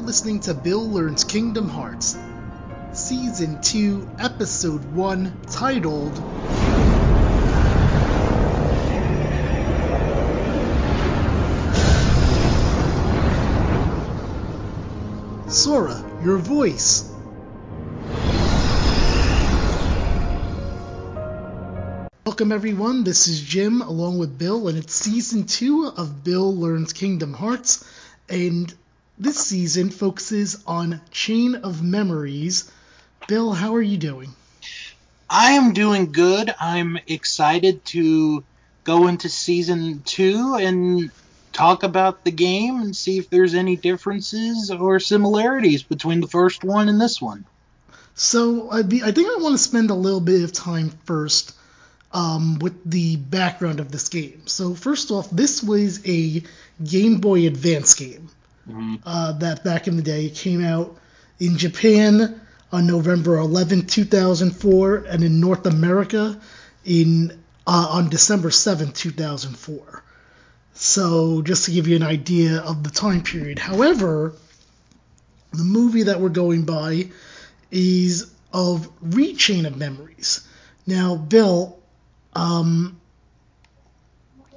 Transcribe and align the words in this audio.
listening 0.00 0.40
to 0.40 0.54
Bill 0.54 0.88
Learns 0.88 1.24
Kingdom 1.24 1.68
Hearts, 1.68 2.16
Season 2.92 3.60
2, 3.60 4.08
Episode 4.18 4.82
1, 4.94 5.40
titled 5.50 6.16
Sora, 15.50 16.02
your 16.24 16.38
voice. 16.38 17.12
Welcome 22.24 22.52
everyone, 22.52 23.04
this 23.04 23.28
is 23.28 23.42
Jim 23.42 23.82
along 23.82 24.18
with 24.18 24.38
Bill, 24.38 24.68
and 24.68 24.78
it's 24.78 24.94
season 24.94 25.44
two 25.44 25.92
of 25.94 26.24
Bill 26.24 26.56
Learns 26.56 26.94
Kingdom 26.94 27.34
Hearts. 27.34 27.84
And 28.30 28.72
this 29.20 29.36
season 29.36 29.90
focuses 29.90 30.62
on 30.66 31.02
Chain 31.10 31.56
of 31.56 31.82
Memories. 31.82 32.72
Bill, 33.28 33.52
how 33.52 33.74
are 33.74 33.82
you 33.82 33.98
doing? 33.98 34.34
I 35.28 35.52
am 35.52 35.74
doing 35.74 36.10
good. 36.10 36.52
I'm 36.58 36.98
excited 37.06 37.84
to 37.86 38.42
go 38.82 39.08
into 39.08 39.28
season 39.28 40.00
two 40.06 40.54
and 40.54 41.10
talk 41.52 41.82
about 41.82 42.24
the 42.24 42.30
game 42.30 42.80
and 42.80 42.96
see 42.96 43.18
if 43.18 43.28
there's 43.28 43.52
any 43.54 43.76
differences 43.76 44.70
or 44.70 44.98
similarities 44.98 45.82
between 45.82 46.22
the 46.22 46.26
first 46.26 46.64
one 46.64 46.88
and 46.88 46.98
this 46.98 47.20
one. 47.20 47.44
So 48.14 48.70
I, 48.70 48.78
I 48.78 49.12
think 49.12 49.28
I 49.28 49.42
want 49.42 49.52
to 49.52 49.58
spend 49.58 49.90
a 49.90 49.94
little 49.94 50.20
bit 50.20 50.44
of 50.44 50.52
time 50.52 50.88
first 51.04 51.54
um, 52.10 52.58
with 52.58 52.90
the 52.90 53.16
background 53.16 53.80
of 53.80 53.92
this 53.92 54.08
game. 54.08 54.46
So 54.46 54.74
first 54.74 55.10
off, 55.10 55.28
this 55.28 55.62
was 55.62 56.00
a 56.08 56.42
Game 56.82 57.20
Boy 57.20 57.46
Advance 57.46 57.92
game 57.92 58.30
mm-hmm. 58.70 58.94
uh, 59.04 59.32
that 59.32 59.64
back 59.64 59.88
in 59.88 59.96
the 59.96 60.02
day 60.02 60.26
It 60.26 60.34
came 60.34 60.64
out 60.64 60.96
in 61.38 61.56
Japan 61.56 62.40
on 62.72 62.86
November 62.86 63.36
11, 63.38 63.86
2004, 63.86 64.96
and 65.08 65.24
in 65.24 65.40
North 65.40 65.66
America 65.66 66.40
in 66.84 67.38
uh, 67.66 67.86
on 67.90 68.08
December 68.08 68.50
7, 68.50 68.92
2004. 68.92 70.02
So 70.74 71.42
just 71.42 71.66
to 71.66 71.72
give 71.72 71.88
you 71.88 71.96
an 71.96 72.02
idea 72.02 72.58
of 72.58 72.82
the 72.82 72.90
time 72.90 73.22
period. 73.22 73.58
However, 73.58 74.34
the 75.52 75.64
movie 75.64 76.04
that 76.04 76.20
we're 76.20 76.30
going 76.30 76.64
by 76.64 77.10
is 77.70 78.30
of 78.52 78.90
Rechain 79.02 79.66
of 79.66 79.76
Memories. 79.76 80.46
Now, 80.86 81.16
Bill, 81.16 81.78
um, 82.34 82.99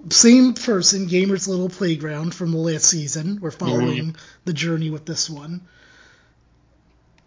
same 0.10 0.54
person, 0.54 1.08
Gamer's 1.08 1.48
Little 1.48 1.70
Playground 1.70 2.34
from 2.36 2.52
the 2.52 2.58
last 2.58 2.86
season. 2.86 3.40
We're 3.42 3.52
following 3.52 4.14
mm-hmm. 4.14 4.18
the 4.46 4.54
journey 4.54 4.90
with 4.90 5.06
this 5.06 5.30
one. 5.30 5.62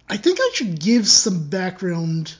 I 0.09 0.17
think 0.17 0.39
I 0.41 0.51
should 0.55 0.79
give 0.79 1.09
some 1.09 1.49
background 1.49 2.35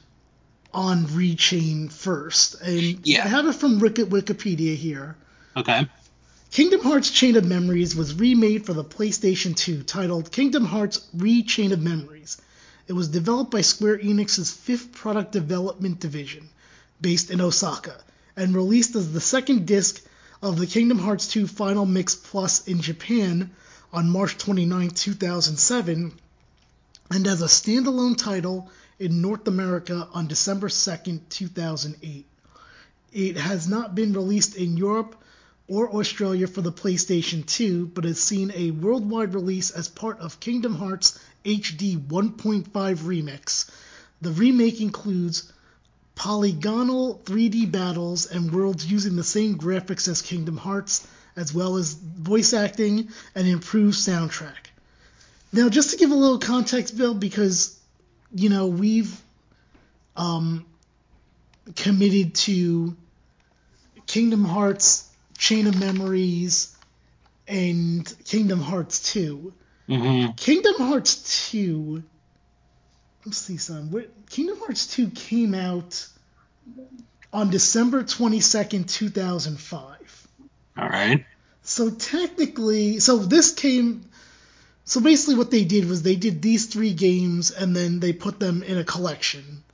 on 0.73 1.07
Rechain 1.07 1.91
first. 1.91 2.61
And 2.61 3.01
yeah. 3.05 3.25
I 3.25 3.29
have 3.29 3.47
it 3.47 3.55
from 3.55 3.81
Wikipedia 3.81 4.77
here. 4.77 5.17
Okay. 5.57 5.89
Kingdom 6.51 6.81
Hearts 6.83 7.11
Chain 7.11 7.37
of 7.37 7.45
Memories 7.45 7.97
was 7.97 8.15
remade 8.15 8.67
for 8.67 8.73
the 8.73 8.85
PlayStation 8.85 9.57
2 9.57 9.83
titled 9.83 10.31
Kingdom 10.31 10.65
Hearts 10.65 11.07
Rechain 11.17 11.73
of 11.73 11.83
Memories. 11.83 12.37
It 12.89 12.93
was 12.93 13.09
developed 13.09 13.51
by 13.51 13.63
Square 13.63 13.99
Enix's 13.99 14.53
fifth 14.53 14.93
product 14.93 15.33
development 15.33 15.99
division, 15.99 16.49
based 17.01 17.31
in 17.31 17.41
Osaka, 17.41 17.97
and 18.37 18.55
released 18.55 18.95
as 18.95 19.13
the 19.13 19.21
second 19.21 19.67
disc 19.67 20.01
of 20.43 20.59
the 20.59 20.67
Kingdom 20.67 20.99
Hearts 20.99 21.29
2 21.29 21.47
Final 21.47 21.87
Mix 21.87 22.15
Plus 22.15 22.69
in 22.69 22.81
Japan 22.81 23.51
on 23.93 24.11
March 24.11 24.37
29, 24.37 24.91
2007, 24.91 26.13
and 27.11 27.27
as 27.27 27.41
a 27.41 27.47
standalone 27.47 28.17
title 28.17 28.71
in 28.99 29.23
North 29.23 29.49
America 29.49 30.09
on 30.13 30.27
December 30.27 30.69
2, 30.69 31.21
2008. 31.29 32.27
It 33.13 33.37
has 33.37 33.69
not 33.69 33.95
been 33.95 34.13
released 34.13 34.57
in 34.57 34.77
Europe 34.77 35.17
or 35.69 35.95
Australia 35.95 36.47
for 36.47 36.61
the 36.61 36.73
PlayStation 36.73 37.47
2, 37.47 37.87
but 37.87 38.05
has 38.05 38.21
seen 38.21 38.53
a 38.55 38.71
worldwide 38.71 39.35
release 39.35 39.71
as 39.71 39.89
part 39.89 40.19
of 40.21 40.41
Kingdom 40.41 40.75
Hearts 40.75 41.19
HD 41.45 41.97
1.5 41.97 42.65
Remix. 42.71 43.71
The 44.21 44.31
remake 44.33 44.81
includes 44.81 45.53
polygonal 46.17 47.21
3D 47.25 47.71
battles 47.71 48.27
and 48.27 48.53
worlds 48.53 48.91
using 48.91 49.15
the 49.15 49.23
same 49.23 49.57
graphics 49.57 50.09
as 50.09 50.23
Kingdom 50.23 50.57
Hearts, 50.57 51.07
as 51.37 51.55
well 51.55 51.77
as 51.77 51.93
voice 51.93 52.53
acting 52.53 53.11
and 53.37 53.47
improved 53.47 53.97
soundtrack. 53.97 54.73
Now, 55.53 55.69
just 55.69 55.91
to 55.91 55.97
give 55.97 56.11
a 56.11 56.15
little 56.15 56.39
context, 56.39 56.97
Bill, 56.97 57.15
because 57.15 57.79
you 58.35 58.49
know 58.49 58.67
we've 58.67 59.21
um, 60.17 60.67
committed 61.77 62.35
to 62.35 62.97
Kingdom 64.07 64.45
Hearts, 64.45 65.09
Chain 65.39 65.67
of 65.67 65.79
Memories, 65.79 66.77
and 67.47 68.13
Kingdom 68.25 68.61
Hearts 68.61 69.13
2. 69.13 69.53
Mm-hmm. 69.89 70.33
Kingdom 70.33 70.75
Hearts 70.79 71.51
2 71.51 72.03
let's 73.27 73.39
see 73.39 73.57
some. 73.57 73.93
Kingdom 74.31 74.59
Hearts 74.59 74.87
2 74.95 75.11
came 75.11 75.55
out 75.55 76.07
on 77.33 77.51
December 77.51 78.03
22nd, 78.03 78.89
2005. 78.89 80.29
All 80.79 80.89
right. 80.89 81.25
So 81.63 81.91
technically, 81.91 83.01
so 83.01 83.19
this 83.19 83.53
came. 83.53 84.09
So 84.85 85.01
basically, 85.01 85.35
what 85.35 85.51
they 85.51 85.65
did 85.65 85.89
was 85.89 86.03
they 86.03 86.15
did 86.15 86.41
these 86.41 86.67
three 86.67 86.95
games 86.95 87.51
and 87.51 87.75
then 87.75 87.99
they 87.99 88.13
put 88.13 88.39
them 88.39 88.63
in 88.63 88.79
a 88.79 88.85
collection. 88.85 89.65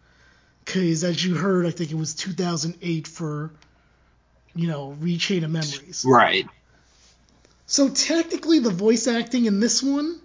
Because 0.65 1.05
as 1.05 1.23
you 1.23 1.35
heard, 1.35 1.67
I 1.67 1.71
think 1.71 1.91
it 1.91 1.97
was 1.97 2.15
2008 2.15 3.07
for, 3.07 3.53
you 4.55 4.69
know, 4.69 4.97
Rechain 5.01 5.45
of 5.45 5.51
Memories. 5.51 6.05
Right. 6.07 6.47
So 7.67 7.91
technically, 7.91 8.61
the 8.61 8.71
voice 8.71 9.07
acting 9.07 9.45
in 9.45 9.61
this 9.61 9.83
one 9.83 10.21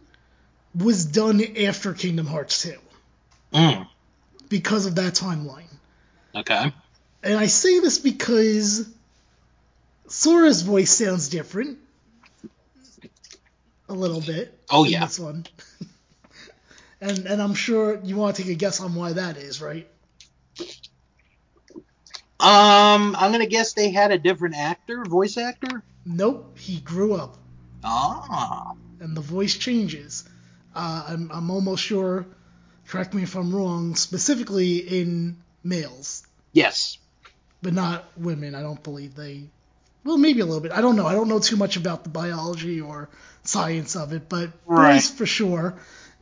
was 0.73 1.05
done 1.05 1.41
after 1.57 1.93
Kingdom 1.93 2.27
Hearts 2.27 2.61
2. 2.61 2.77
Mm. 3.53 3.87
Because 4.49 4.85
of 4.85 4.95
that 4.95 5.13
timeline. 5.13 5.63
Okay. 6.35 6.71
And 7.23 7.37
I 7.37 7.47
say 7.47 7.79
this 7.79 7.97
because 7.99 8.87
Sora's 10.07 10.61
voice 10.61 10.91
sounds 10.91 11.29
different. 11.29 11.79
A 13.89 13.93
little 13.93 14.21
bit. 14.21 14.57
Oh 14.69 14.83
yeah. 14.83 15.05
This 15.05 15.19
one. 15.19 15.45
and 17.01 17.25
and 17.25 17.41
I'm 17.41 17.53
sure 17.53 17.99
you 18.03 18.15
want 18.15 18.35
to 18.35 18.43
take 18.43 18.51
a 18.51 18.55
guess 18.55 18.79
on 18.81 18.95
why 18.95 19.13
that 19.13 19.37
is, 19.37 19.61
right? 19.61 19.87
Um, 22.39 23.15
I'm 23.17 23.31
gonna 23.31 23.47
guess 23.47 23.73
they 23.73 23.89
had 23.89 24.11
a 24.11 24.17
different 24.19 24.55
actor, 24.55 25.03
voice 25.03 25.37
actor. 25.37 25.83
Nope, 26.05 26.57
he 26.57 26.79
grew 26.79 27.15
up. 27.15 27.37
Ah. 27.83 28.73
And 28.99 29.15
the 29.15 29.21
voice 29.21 29.55
changes. 29.57 30.27
Uh, 30.75 31.05
I'm 31.07 31.31
I'm 31.31 31.49
almost 31.49 31.83
sure 31.83 32.27
correct 32.87 33.13
me 33.13 33.23
if 33.23 33.35
I'm 33.35 33.53
wrong, 33.53 33.95
specifically 33.95 34.77
in 34.77 35.37
males. 35.63 36.25
Yes. 36.53 36.97
But 37.61 37.73
not 37.73 38.05
women. 38.17 38.55
I 38.55 38.61
don't 38.61 38.81
believe 38.81 39.15
they. 39.15 39.43
Well, 40.03 40.17
maybe 40.17 40.39
a 40.39 40.45
little 40.45 40.61
bit. 40.61 40.71
I 40.71 40.81
don't 40.81 40.95
know. 40.95 41.05
I 41.05 41.13
don't 41.13 41.27
know 41.27 41.39
too 41.39 41.57
much 41.57 41.75
about 41.75 42.03
the 42.03 42.09
biology 42.09 42.79
or 42.79 43.09
science 43.43 43.95
of 43.95 44.13
it, 44.13 44.29
but 44.29 44.51
right. 44.65 44.93
boys 44.93 45.09
for 45.09 45.25
sure. 45.25 45.75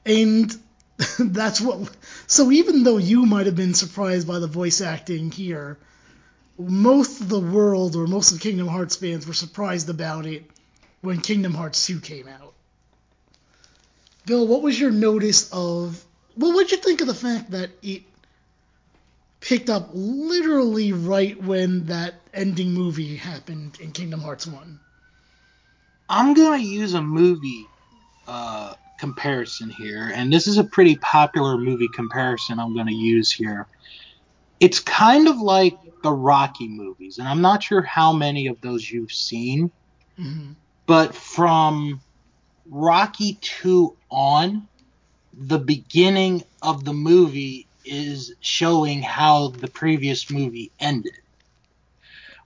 And 0.05 0.55
that's 1.19 1.61
what. 1.61 1.89
So 2.27 2.51
even 2.51 2.83
though 2.83 2.97
you 2.97 3.25
might 3.25 3.45
have 3.45 3.55
been 3.55 3.73
surprised 3.73 4.27
by 4.27 4.39
the 4.39 4.47
voice 4.47 4.81
acting 4.81 5.31
here, 5.31 5.77
most 6.57 7.21
of 7.21 7.29
the 7.29 7.39
world 7.39 7.95
or 7.95 8.07
most 8.07 8.31
of 8.31 8.39
Kingdom 8.39 8.67
Hearts 8.67 8.95
fans 8.95 9.27
were 9.27 9.33
surprised 9.33 9.89
about 9.89 10.25
it 10.25 10.49
when 11.01 11.19
Kingdom 11.21 11.53
Hearts 11.53 11.85
2 11.85 11.99
came 11.99 12.27
out. 12.27 12.53
Bill, 14.25 14.47
what 14.47 14.61
was 14.61 14.79
your 14.79 14.91
notice 14.91 15.51
of 15.51 16.03
well, 16.37 16.53
what'd 16.53 16.71
you 16.71 16.77
think 16.77 17.01
of 17.01 17.07
the 17.07 17.13
fact 17.13 17.51
that 17.51 17.71
it 17.81 18.03
picked 19.39 19.69
up 19.69 19.89
literally 19.93 20.91
right 20.91 21.41
when 21.41 21.85
that 21.85 22.15
ending 22.33 22.71
movie 22.71 23.15
happened 23.15 23.77
in 23.79 23.91
Kingdom 23.91 24.21
Hearts 24.21 24.47
1? 24.47 24.79
I'm 26.09 26.33
going 26.33 26.61
to 26.61 26.67
use 26.67 26.93
a 26.93 27.01
movie 27.01 27.67
uh, 28.27 28.73
comparison 28.99 29.69
here, 29.69 30.11
and 30.13 30.31
this 30.31 30.47
is 30.47 30.57
a 30.57 30.63
pretty 30.63 30.95
popular 30.97 31.57
movie 31.57 31.87
comparison 31.87 32.59
I'm 32.59 32.73
going 32.73 32.87
to 32.87 32.93
use 32.93 33.31
here. 33.31 33.67
It's 34.59 34.79
kind 34.79 35.27
of 35.27 35.37
like 35.37 35.77
the 36.03 36.11
Rocky 36.11 36.67
movies, 36.67 37.17
and 37.17 37.27
I'm 37.27 37.41
not 37.41 37.63
sure 37.63 37.81
how 37.81 38.13
many 38.13 38.47
of 38.47 38.61
those 38.61 38.89
you've 38.89 39.11
seen, 39.11 39.71
mm-hmm. 40.19 40.51
but 40.85 41.15
from 41.15 42.01
Rocky 42.69 43.37
2 43.41 43.95
on, 44.09 44.67
the 45.37 45.59
beginning 45.59 46.43
of 46.61 46.85
the 46.85 46.93
movie 46.93 47.67
is 47.83 48.33
showing 48.39 49.01
how 49.01 49.49
the 49.49 49.67
previous 49.67 50.29
movie 50.29 50.71
ended, 50.79 51.17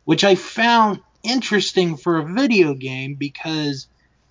which 0.06 0.24
I 0.24 0.36
found 0.36 1.02
interesting 1.24 1.98
for 1.98 2.18
a 2.18 2.26
video 2.26 2.74
game 2.74 3.16
because 3.16 3.88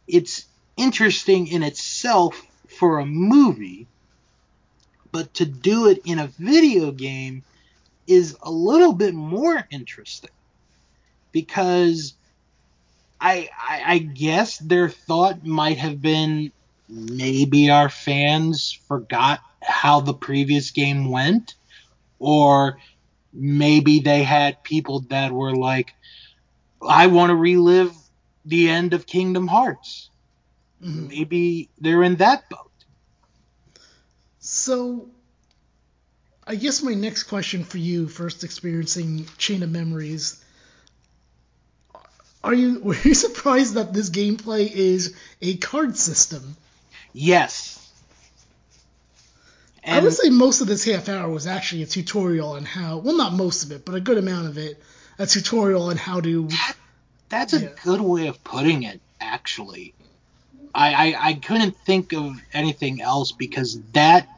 it's 0.06 0.46
interesting 0.76 1.48
in 1.48 1.62
itself 1.62 2.40
for 2.68 2.98
a 2.98 3.06
movie, 3.06 3.86
but 5.12 5.34
to 5.34 5.46
do 5.46 5.88
it 5.88 6.02
in 6.04 6.18
a 6.18 6.26
video 6.26 6.90
game 6.90 7.42
is 8.06 8.36
a 8.42 8.50
little 8.50 8.92
bit 8.92 9.14
more 9.14 9.66
interesting 9.70 10.30
because 11.32 12.14
I, 13.20 13.48
I, 13.58 13.82
I 13.86 13.98
guess 13.98 14.58
their 14.58 14.88
thought 14.88 15.44
might 15.44 15.78
have 15.78 16.00
been 16.00 16.52
maybe 16.88 17.70
our 17.70 17.88
fans 17.88 18.78
forgot 18.88 19.40
how 19.62 20.00
the 20.00 20.14
previous 20.14 20.70
game 20.70 21.10
went, 21.10 21.54
or 22.18 22.78
maybe 23.32 24.00
they 24.00 24.22
had 24.22 24.62
people 24.62 25.00
that 25.10 25.32
were 25.32 25.54
like, 25.54 25.94
I 26.86 27.08
want 27.08 27.30
to 27.30 27.36
relive 27.36 27.92
the 28.44 28.70
end 28.70 28.94
of 28.94 29.06
Kingdom 29.06 29.48
Hearts. 29.48 30.10
Mhm. 30.82 31.08
Maybe 31.08 31.70
they're 31.78 32.02
in 32.02 32.16
that 32.16 32.48
boat. 32.48 32.70
So, 34.40 35.10
I 36.46 36.54
guess 36.54 36.82
my 36.82 36.94
next 36.94 37.24
question 37.24 37.64
for 37.64 37.78
you, 37.78 38.08
first 38.08 38.44
experiencing 38.44 39.26
Chain 39.36 39.62
of 39.62 39.70
Memories, 39.70 40.42
are 42.42 42.54
you 42.54 42.80
were 42.82 42.96
you 42.96 43.14
surprised 43.14 43.74
that 43.74 43.92
this 43.92 44.10
gameplay 44.10 44.70
is 44.70 45.14
a 45.42 45.56
card 45.56 45.96
system? 45.96 46.56
Yes. 47.20 47.74
I 49.84 49.98
would 49.98 50.12
say 50.12 50.30
most 50.30 50.60
of 50.60 50.68
this 50.68 50.84
half 50.84 51.08
hour 51.08 51.28
was 51.28 51.48
actually 51.48 51.82
a 51.82 51.86
tutorial 51.86 52.50
on 52.50 52.64
how, 52.64 52.98
well, 52.98 53.16
not 53.16 53.32
most 53.32 53.64
of 53.64 53.72
it, 53.72 53.84
but 53.84 53.96
a 53.96 54.00
good 54.00 54.18
amount 54.18 54.46
of 54.46 54.56
it, 54.56 54.80
a 55.18 55.26
tutorial 55.26 55.84
on 55.84 55.96
how 55.96 56.20
to. 56.20 56.48
that's 57.28 57.54
a 57.54 57.72
good 57.82 58.00
way 58.00 58.28
of 58.28 58.44
putting 58.44 58.84
it, 58.84 59.00
actually. 59.20 59.94
I, 60.72 60.92
I, 60.92 61.28
I 61.30 61.34
couldn't 61.34 61.76
think 61.78 62.12
of 62.12 62.40
anything 62.52 63.00
else 63.02 63.32
because 63.32 63.80
that 63.94 64.28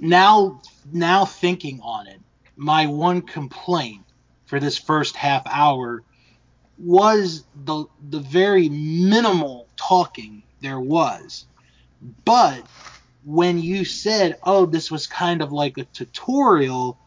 now 0.00 0.62
now 0.90 1.26
thinking 1.26 1.80
on 1.82 2.06
it, 2.06 2.20
my 2.56 2.86
one 2.86 3.20
complaint 3.20 4.04
for 4.46 4.58
this 4.58 4.78
first 4.78 5.16
half 5.16 5.42
hour 5.46 6.02
was 6.78 7.44
the 7.66 7.84
the 8.08 8.20
very 8.20 8.70
minimal 8.70 9.66
talking 9.76 10.44
there 10.62 10.80
was. 10.80 11.44
But 12.24 12.66
when 13.24 13.58
you 13.60 13.84
said, 13.84 14.38
"Oh, 14.42 14.66
this 14.66 14.90
was 14.90 15.06
kind 15.06 15.42
of 15.42 15.52
like 15.52 15.78
a 15.78 15.84
tutorial," 15.84 16.98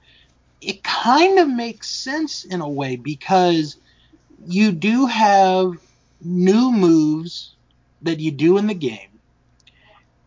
it 0.61 0.83
kind 0.83 1.39
of 1.39 1.49
makes 1.49 1.89
sense 1.89 2.45
in 2.45 2.61
a 2.61 2.69
way 2.69 2.95
because 2.95 3.77
you 4.47 4.71
do 4.71 5.05
have 5.05 5.73
new 6.21 6.71
moves 6.71 7.55
that 8.01 8.19
you 8.19 8.31
do 8.31 8.57
in 8.57 8.67
the 8.67 8.73
game, 8.73 9.19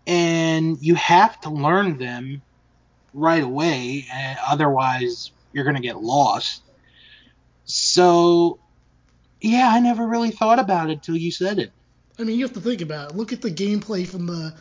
and 0.07 0.77
you 0.81 0.95
have 0.97 1.41
to 1.43 1.51
learn 1.51 1.99
them 1.99 2.43
right 3.15 3.43
away, 3.43 4.07
otherwise 4.47 5.31
you're 5.53 5.65
going 5.65 5.77
to 5.77 5.83
get 5.83 6.03
lost. 6.03 6.63
So, 7.65 8.59
yeah, 9.41 9.71
I 9.73 9.81
never 9.81 10.07
really 10.07 10.31
thought 10.31 10.59
about 10.59 10.91
it 10.91 11.03
till 11.03 11.17
you 11.17 11.31
said 11.31 11.59
it. 11.59 11.73
I 12.19 12.25
mean, 12.25 12.39
you 12.39 12.45
have 12.45 12.55
to 12.55 12.61
think 12.61 12.81
about 12.81 13.11
it. 13.11 13.17
Look 13.17 13.33
at 13.33 13.41
the 13.43 13.51
gameplay 13.51 14.07
from 14.07 14.27
the 14.27 14.55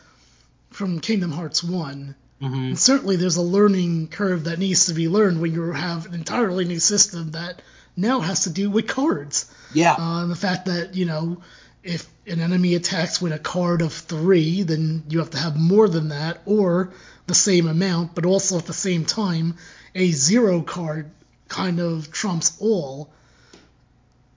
from 0.70 1.00
Kingdom 1.00 1.32
Hearts 1.32 1.62
One. 1.64 2.14
hmm 2.40 2.54
And 2.54 2.78
certainly, 2.78 3.16
there's 3.16 3.36
a 3.36 3.42
learning 3.42 4.08
curve 4.08 4.44
that 4.44 4.58
needs 4.58 4.86
to 4.86 4.94
be 4.94 5.08
learned 5.08 5.40
when 5.40 5.52
you 5.52 5.72
have 5.72 6.06
an 6.06 6.14
entirely 6.14 6.64
new 6.64 6.78
system 6.80 7.32
that 7.32 7.62
now 7.96 8.20
has 8.20 8.44
to 8.44 8.50
do 8.50 8.70
with 8.70 8.86
cards. 8.86 9.46
Yeah, 9.74 9.94
Uh, 9.94 10.22
and 10.22 10.30
the 10.30 10.36
fact 10.36 10.66
that 10.66 10.94
you 10.94 11.04
know, 11.06 11.42
if 11.82 12.06
an 12.26 12.40
enemy 12.40 12.74
attacks 12.74 13.20
with 13.20 13.32
a 13.32 13.38
card 13.38 13.82
of 13.82 13.92
three, 13.92 14.62
then 14.62 15.02
you 15.08 15.18
have 15.18 15.30
to 15.30 15.38
have 15.38 15.56
more 15.56 15.88
than 15.88 16.08
that, 16.10 16.40
or 16.44 16.92
the 17.26 17.34
same 17.34 17.66
amount, 17.66 18.14
but 18.14 18.24
also 18.24 18.58
at 18.58 18.66
the 18.66 18.72
same 18.72 19.04
time, 19.04 19.56
a 19.94 20.10
zero 20.12 20.62
card 20.62 21.10
kind 21.48 21.80
of 21.80 22.12
trumps 22.12 22.56
all. 22.60 23.10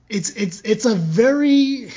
It's 0.10 0.30
it's 0.32 0.62
it's 0.66 0.86
a 0.86 0.96
very 0.96 1.92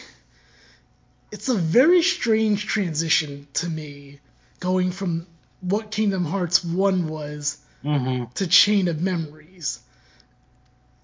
it's 1.35 1.49
a 1.49 1.57
very 1.57 2.01
strange 2.01 2.65
transition 2.65 3.49
to 3.55 3.69
me, 3.69 4.21
going 4.61 4.93
from 4.93 5.27
what 5.63 5.91
Kingdom 5.91 6.25
Hearts 6.25 6.65
One 6.65 7.09
was 7.09 7.59
hmm 7.83 8.23
to 8.35 8.47
Chain 8.47 8.87
of 8.87 9.03
Memories. 9.03 9.81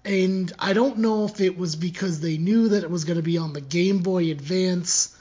And 0.05 0.51
I 0.57 0.71
don't 0.71 0.99
know 0.99 1.25
if 1.25 1.41
it 1.41 1.57
was 1.57 1.75
because 1.75 2.21
they 2.21 2.37
knew 2.37 2.69
that 2.69 2.83
it 2.85 2.89
was 2.89 3.03
going 3.03 3.17
to 3.17 3.23
be 3.23 3.37
on 3.37 3.51
the 3.51 3.59
Game 3.59 3.99
Boy 3.99 4.31
Advance, 4.31 5.13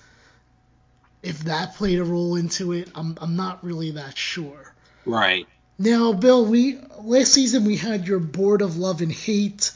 if 1.25 1.41
that 1.41 1.75
played 1.75 1.99
a 1.99 2.05
role 2.05 2.37
into 2.37 2.73
it. 2.73 2.89
I'm, 2.95 3.19
I'm 3.21 3.35
not 3.35 3.65
really 3.65 3.91
that 3.91 4.17
sure. 4.17 4.73
right. 5.05 5.45
Now, 5.77 6.13
Bill, 6.13 6.47
we 6.47 6.79
last 7.01 7.33
season 7.33 7.65
we 7.65 7.77
had 7.77 8.07
your 8.07 8.21
Board 8.21 8.63
of 8.63 8.77
Love 8.77 9.01
and 9.03 9.11
Hate, 9.11 9.73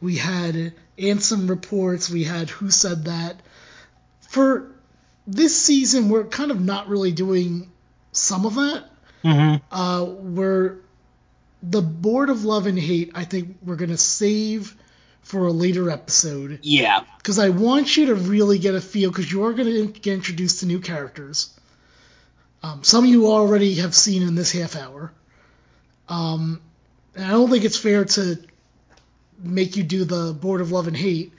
we 0.00 0.16
had 0.16 0.72
Ansem 0.96 1.46
reports, 1.50 2.08
we 2.08 2.24
had 2.24 2.48
Who 2.48 2.70
Said 2.70 3.04
That. 3.04 3.36
For 4.20 4.77
this 5.28 5.56
season, 5.56 6.08
we're 6.08 6.24
kind 6.24 6.50
of 6.50 6.60
not 6.60 6.88
really 6.88 7.12
doing 7.12 7.70
some 8.12 8.46
of 8.46 8.54
that 8.56 8.84
hmm 9.22 9.56
uh, 9.70 10.04
we're 10.08 10.76
the 11.62 11.82
board 11.82 12.30
of 12.30 12.44
love 12.44 12.66
and 12.66 12.78
hate. 12.78 13.10
I 13.14 13.24
think 13.24 13.56
we're 13.62 13.76
gonna 13.76 13.98
save 13.98 14.74
for 15.22 15.46
a 15.46 15.52
later 15.52 15.90
episode 15.90 16.60
Yeah, 16.62 17.04
because 17.18 17.38
I 17.38 17.50
want 17.50 17.96
you 17.96 18.06
to 18.06 18.14
really 18.14 18.58
get 18.58 18.74
a 18.74 18.80
feel 18.80 19.10
because 19.10 19.30
you 19.30 19.44
are 19.44 19.52
gonna 19.52 19.70
in- 19.70 19.92
get 19.92 20.14
introduced 20.14 20.60
to 20.60 20.66
new 20.66 20.80
characters. 20.80 21.52
Um, 22.62 22.82
some 22.82 23.04
you 23.04 23.28
already 23.28 23.74
have 23.76 23.94
seen 23.94 24.22
in 24.22 24.34
this 24.34 24.52
half 24.52 24.76
hour. 24.76 25.12
Um, 26.08 26.60
and 27.14 27.24
I 27.24 27.30
don't 27.30 27.50
think 27.50 27.64
it's 27.64 27.76
fair 27.76 28.04
to 28.04 28.38
make 29.38 29.76
you 29.76 29.82
do 29.82 30.04
the 30.04 30.32
board 30.32 30.60
of 30.60 30.72
love 30.72 30.88
and 30.88 30.96
hate. 30.96 31.32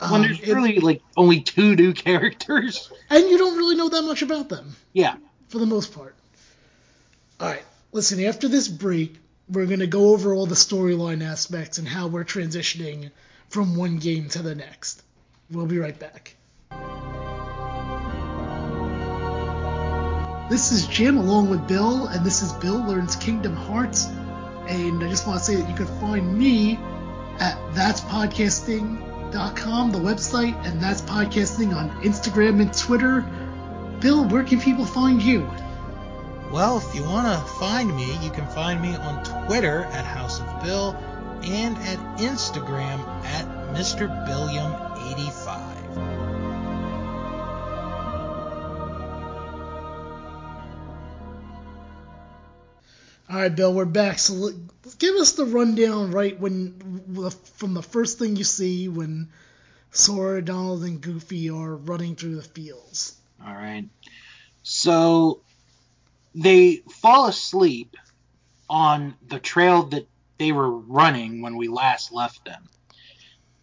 When 0.00 0.10
Um, 0.14 0.22
there's 0.22 0.46
really 0.46 0.78
like 0.78 1.02
only 1.16 1.40
two 1.40 1.74
new 1.74 1.92
characters. 1.92 2.90
and 3.10 3.28
you 3.28 3.38
don't 3.38 3.56
really 3.56 3.76
know 3.76 3.88
that 3.88 4.02
much 4.02 4.22
about 4.22 4.48
them. 4.48 4.76
Yeah, 4.92 5.16
for 5.48 5.58
the 5.58 5.66
most 5.66 5.94
part. 5.94 6.14
All 7.40 7.48
right, 7.48 7.62
listen, 7.92 8.22
after 8.24 8.48
this 8.48 8.68
break, 8.68 9.16
we're 9.48 9.66
going 9.66 9.80
to 9.80 9.86
go 9.86 10.10
over 10.12 10.34
all 10.34 10.46
the 10.46 10.54
storyline 10.54 11.24
aspects 11.24 11.78
and 11.78 11.86
how 11.88 12.08
we're 12.08 12.24
transitioning 12.24 13.10
from 13.48 13.76
one 13.76 13.98
game 13.98 14.28
to 14.30 14.42
the 14.42 14.54
next. 14.54 15.02
We'll 15.50 15.66
be 15.66 15.78
right 15.78 15.98
back. 15.98 16.34
This 20.50 20.72
is 20.72 20.86
Jim 20.86 21.18
along 21.18 21.50
with 21.50 21.68
Bill, 21.68 22.06
and 22.06 22.24
this 22.24 22.40
is 22.42 22.52
Bill 22.54 22.82
Learns 22.82 23.16
Kingdom 23.16 23.54
Hearts. 23.54 24.06
And 24.66 25.02
I 25.04 25.08
just 25.08 25.26
want 25.26 25.38
to 25.38 25.44
say 25.44 25.56
that 25.56 25.68
you 25.68 25.74
can 25.74 25.86
find 26.00 26.38
me 26.38 26.78
at 27.38 27.56
that'spodcasting.com, 29.32 29.92
the 29.92 29.98
website, 29.98 30.66
and 30.66 30.80
that's 30.80 31.02
podcasting 31.02 31.74
on 31.74 31.90
Instagram 32.02 32.60
and 32.60 32.76
Twitter. 32.76 33.22
Bill, 34.00 34.26
where 34.28 34.44
can 34.44 34.60
people 34.60 34.84
find 34.84 35.22
you? 35.22 35.48
Well, 36.52 36.78
if 36.78 36.94
you 36.94 37.02
want 37.02 37.26
to 37.26 37.52
find 37.54 37.94
me, 37.94 38.16
you 38.22 38.30
can 38.30 38.46
find 38.48 38.80
me 38.80 38.96
on 38.96 39.46
Twitter 39.46 39.84
at 39.84 40.04
House 40.04 40.40
of 40.40 40.62
Bill 40.62 40.96
and 41.42 41.76
at 41.78 41.98
Instagram 42.18 43.00
at 43.24 43.46
Mr. 43.74 44.08
Billiam85. 44.26 45.78
All 53.30 53.36
right, 53.36 53.54
Bill, 53.54 53.74
we're 53.74 53.84
back. 53.84 54.18
So 54.18 54.52
give 54.98 55.14
us 55.16 55.32
the 55.32 55.44
rundown, 55.44 56.10
right 56.10 56.38
when 56.38 57.34
from 57.56 57.74
the 57.74 57.82
first 57.82 58.18
thing 58.18 58.36
you 58.36 58.44
see 58.44 58.88
when 58.88 59.28
Sora, 59.90 60.42
Donald, 60.42 60.84
and 60.84 61.00
Goofy 61.00 61.50
are 61.50 61.76
running 61.76 62.16
through 62.16 62.36
the 62.36 62.42
fields. 62.42 63.16
All 63.44 63.54
right. 63.54 63.88
So 64.62 65.40
they 66.34 66.82
fall 67.00 67.26
asleep 67.26 67.96
on 68.68 69.14
the 69.26 69.38
trail 69.38 69.84
that 69.84 70.06
they 70.38 70.52
were 70.52 70.70
running 70.70 71.42
when 71.42 71.56
we 71.56 71.68
last 71.68 72.12
left 72.12 72.44
them. 72.44 72.68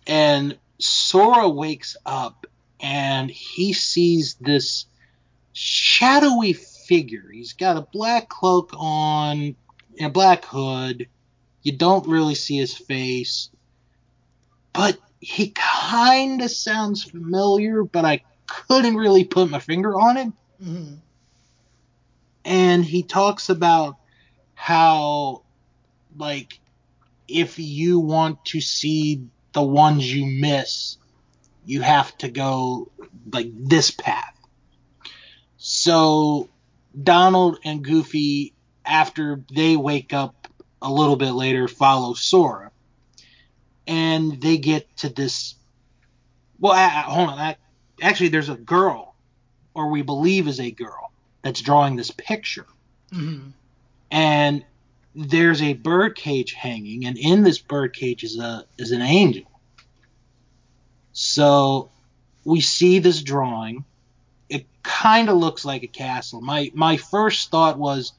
And 0.08 0.58
Sora 0.80 1.48
wakes 1.48 1.96
up 2.06 2.48
and 2.80 3.30
he 3.30 3.74
sees 3.74 4.36
this 4.36 4.86
shadowy 5.54 6.54
figure. 6.54 7.30
He's 7.32 7.54
got 7.54 7.77
a 7.77 7.88
black 7.94 8.27
cloak 8.30 8.72
on 8.75 9.56
and 9.98 10.08
a 10.08 10.10
black 10.10 10.44
hood. 10.46 11.08
You 11.65 11.72
don't 11.72 12.07
really 12.07 12.36
see 12.36 12.57
his 12.57 12.77
face. 12.77 13.50
But 14.72 15.00
he 15.19 15.51
kind 15.55 16.43
of 16.43 16.51
sounds 16.51 17.03
familiar, 17.03 17.84
but 17.84 18.05
I 18.05 18.22
couldn't 18.45 18.95
really 18.95 19.24
put 19.24 19.50
my 19.50 19.57
finger 19.57 20.00
on 20.00 20.17
it. 20.17 20.34
hmm 20.63 20.93
And 22.45 22.86
he 22.86 23.01
talks 23.01 23.50
about 23.50 23.98
how, 24.53 25.41
like, 26.15 26.60
if 27.27 27.57
you 27.57 28.00
want 28.00 28.45
to 28.45 28.62
see 28.62 29.25
the 29.53 29.63
ones 29.63 30.13
you 30.13 30.39
miss, 30.39 30.98
you 31.65 31.81
have 31.81 32.15
to 32.19 32.27
go, 32.29 32.91
like, 33.34 33.50
this 33.51 33.89
path. 33.89 34.36
So 35.57 36.48
Donald 37.01 37.57
and 37.65 37.84
Goofy, 37.84 38.53
after 38.86 39.41
they 39.51 39.75
wake 39.75 40.13
up 40.13 40.44
a 40.86 40.92
little 40.92 41.15
bit 41.15 41.32
later, 41.32 41.68
follow 41.68 42.13
Sora, 42.13 42.72
and 43.88 44.39
they 44.42 44.58
get 44.58 44.96
to 44.98 45.10
this. 45.10 45.56
Well, 46.60 46.74
I, 46.74 46.86
I- 46.86 47.01
hold 47.10 47.30
on. 47.30 47.39
I, 47.39 47.56
actually, 48.01 48.30
there's 48.30 48.50
a 48.50 48.56
girl, 48.56 49.15
or 49.74 49.89
we 49.89 50.01
believe 50.01 50.48
is 50.48 50.60
a 50.60 50.72
girl, 50.72 51.12
that's 51.42 51.62
drawing 51.62 51.96
this 51.96 52.12
picture, 52.12 52.68
hmm 53.12 53.50
and 54.12 54.63
there's 55.15 55.62
a 55.62 55.74
bird 55.74 56.15
cage 56.15 56.54
hanging, 56.54 57.06
and 57.06 57.18
in 57.18 57.44
this 57.44 57.58
bird 57.58 57.94
cage 57.94 58.24
is 58.24 58.38
a 58.38 58.65
is 58.77 58.92
an 58.92 59.01
angel. 59.01 59.50
So 61.13 61.89
we 62.44 62.62
see 62.62 63.00
this 63.00 63.22
drawing. 63.24 63.86
It 64.50 64.68
kind 64.84 65.30
of 65.30 65.38
looks 65.38 65.65
like 65.65 65.84
a 65.84 65.88
castle. 65.88 66.42
My 66.42 66.72
my 66.75 66.98
first 66.98 67.50
thought 67.50 67.77
was 67.80 68.13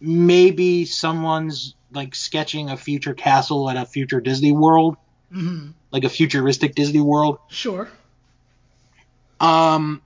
maybe 0.00 0.84
someone's 0.84 1.74
like 1.92 2.14
sketching 2.14 2.70
a 2.70 2.76
future 2.76 3.14
castle 3.14 3.70
at 3.70 3.76
a 3.76 3.86
future 3.86 4.20
Disney 4.20 4.52
World, 4.52 4.96
hmm 5.30 5.70
like 5.90 6.04
a 6.04 6.08
futuristic 6.08 6.74
Disney 6.74 7.00
World. 7.00 7.38
Sure. 7.48 7.88
Um, 9.40 10.02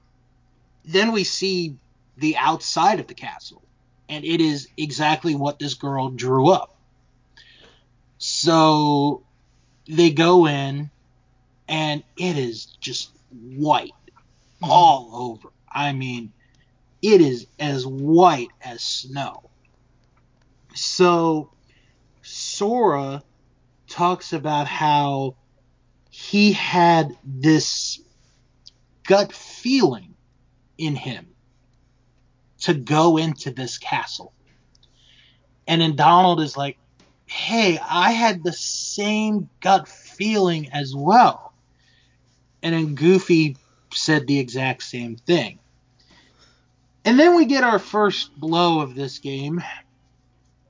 then 0.84 1.12
we 1.12 1.24
see 1.24 1.76
the 2.16 2.36
outside 2.36 3.00
of 3.00 3.06
the 3.06 3.14
castle, 3.14 3.62
and 4.08 4.24
it 4.24 4.40
is 4.40 4.68
exactly 4.76 5.34
what 5.34 5.58
this 5.58 5.74
girl 5.74 6.10
drew 6.10 6.50
up. 6.50 6.76
So 8.18 9.22
they 9.88 10.10
go 10.10 10.46
in, 10.46 10.90
and 11.68 12.02
it 12.16 12.36
is 12.36 12.66
just 12.80 13.10
white 13.30 13.94
all 14.62 15.10
over. 15.12 15.48
I 15.72 15.92
mean, 15.92 16.32
it 17.02 17.20
is 17.20 17.46
as 17.58 17.86
white 17.86 18.50
as 18.62 18.82
snow. 18.82 19.42
So 20.74 21.50
Sora 22.60 23.22
talks 23.88 24.34
about 24.34 24.66
how 24.66 25.34
he 26.10 26.52
had 26.52 27.16
this 27.24 27.98
gut 29.02 29.32
feeling 29.32 30.14
in 30.76 30.94
him 30.94 31.28
to 32.58 32.74
go 32.74 33.16
into 33.16 33.50
this 33.50 33.78
castle. 33.78 34.34
And 35.66 35.80
then 35.80 35.96
Donald 35.96 36.38
is 36.42 36.54
like, 36.54 36.76
hey, 37.24 37.78
I 37.82 38.10
had 38.10 38.44
the 38.44 38.52
same 38.52 39.48
gut 39.60 39.88
feeling 39.88 40.68
as 40.70 40.94
well. 40.94 41.54
And 42.62 42.74
then 42.74 42.94
Goofy 42.94 43.56
said 43.94 44.26
the 44.26 44.38
exact 44.38 44.82
same 44.82 45.16
thing. 45.16 45.60
And 47.06 47.18
then 47.18 47.36
we 47.36 47.46
get 47.46 47.64
our 47.64 47.78
first 47.78 48.38
blow 48.38 48.82
of 48.82 48.94
this 48.94 49.18
game 49.18 49.64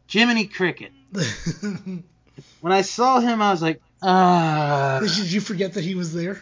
Jiminy 0.07 0.47
Cricket. 0.47 0.93
When 2.61 2.73
I 2.73 2.83
saw 2.83 3.21
him, 3.21 3.41
I 3.41 3.51
was 3.51 3.63
like, 3.63 3.81
uh, 4.03 5.01
Did 5.01 5.33
you 5.33 5.41
forget 5.41 5.75
that 5.75 5.85
he 5.85 5.95
was 5.95 6.13
there? 6.15 6.41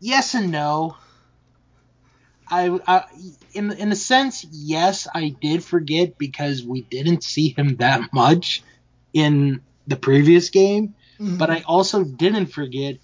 yes 0.00 0.34
and 0.34 0.50
no. 0.50 0.96
I, 2.50 2.78
I 2.86 3.04
in 3.52 3.72
in 3.72 3.92
a 3.92 3.96
sense, 3.96 4.44
yes, 4.50 5.06
I 5.14 5.34
did 5.40 5.62
forget 5.64 6.16
because 6.18 6.64
we 6.64 6.82
didn't 6.82 7.22
see 7.22 7.54
him 7.56 7.76
that 7.76 8.12
much 8.12 8.62
in 9.12 9.60
the 9.86 9.96
previous 9.96 10.48
game, 10.50 10.94
Mhm. 11.20 11.38
but 11.38 11.50
I 11.50 11.62
also 11.66 12.04
didn't 12.04 12.46
forget 12.46 12.96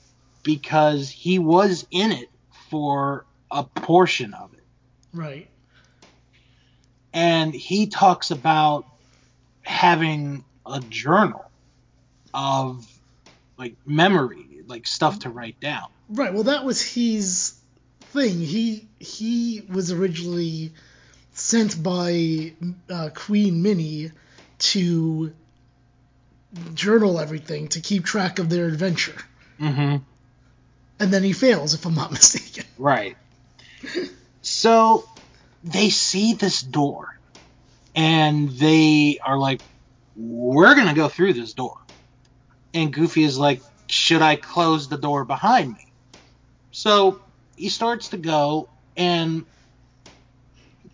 because 0.43 1.11
he 1.11 1.39
was 1.39 1.87
in 1.91 2.13
it 2.13 2.29
for 2.71 3.27
a 3.51 3.65
portion 3.65 4.33
of 4.35 4.53
it. 4.55 4.65
right. 5.13 5.49
And 7.13 7.55
he 7.55 7.87
talks 7.87 8.31
about 8.31 8.87
having 9.65 10.45
a 10.67 10.81
journal 10.81 11.45
of 12.33 12.87
like 13.59 13.75
memory, 13.87 14.63
like 14.67 14.87
stuff 14.87 15.21
to 15.21 15.31
write 15.31 15.61
down. 15.61 15.89
Right. 16.09 16.33
Well, 16.33 16.45
that 16.45 16.65
was 16.65 16.83
his 16.83 17.55
thing. 18.13 18.41
He 18.41 18.89
he 18.99 19.63
was 19.69 19.91
originally 19.93 20.73
sent 21.33 21.83
by 21.83 22.53
uh, 22.91 23.11
Queen 23.15 23.63
Minnie 23.63 24.11
to 24.59 25.33
journal 26.75 27.19
everything 27.19 27.69
to 27.69 27.81
keep 27.81 28.05
track 28.05 28.39
of 28.39 28.49
their 28.49 28.67
adventure, 28.67 29.17
Mm-hmm. 29.61 29.97
and 31.01 31.13
then 31.13 31.23
he 31.23 31.33
fails, 31.33 31.75
if 31.75 31.85
I'm 31.87 31.95
not 31.95 32.11
mistaken. 32.19 32.65
Right. 32.79 33.17
So 34.43 35.09
they 35.63 35.91
see 35.91 36.35
this 36.35 36.61
door 36.63 37.14
and 37.95 38.51
they 38.51 39.19
are 39.25 39.39
like, 39.39 39.61
we're 40.17 40.75
going 40.75 40.89
to 40.89 40.95
go 40.95 41.09
through 41.09 41.33
this 41.33 41.53
door. 41.55 41.77
And 42.73 42.93
Goofy 42.93 43.25
is 43.25 43.39
like, 43.39 43.61
should 43.89 44.23
I 44.23 44.37
close 44.37 44.89
the 44.89 44.99
door 44.99 45.25
behind 45.25 45.73
me? 45.73 45.87
So 46.73 47.21
he 47.57 47.69
starts 47.69 48.09
to 48.09 48.17
go, 48.17 48.69
and 48.97 49.45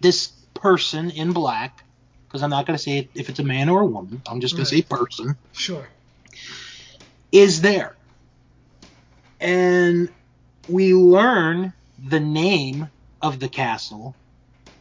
this 0.00 0.32
person 0.54 1.10
in 1.10 1.32
black, 1.32 1.84
because 2.28 2.42
I'm 2.42 2.50
not 2.50 2.66
going 2.66 2.76
to 2.76 2.82
say 2.82 3.08
if 3.14 3.28
it's 3.28 3.38
a 3.40 3.44
man 3.44 3.68
or 3.68 3.82
a 3.82 3.86
woman, 3.86 4.22
I'm 4.26 4.40
just 4.40 4.54
going 4.56 4.66
to 4.66 4.70
say 4.70 4.82
person, 4.82 5.36
Sure. 5.52 5.88
is 7.32 7.60
there. 7.62 7.96
And 9.40 10.10
we 10.66 10.92
learn 10.94 11.72
the 11.98 12.20
name 12.20 12.90
of 13.22 13.40
the 13.40 13.48
castle, 13.48 14.14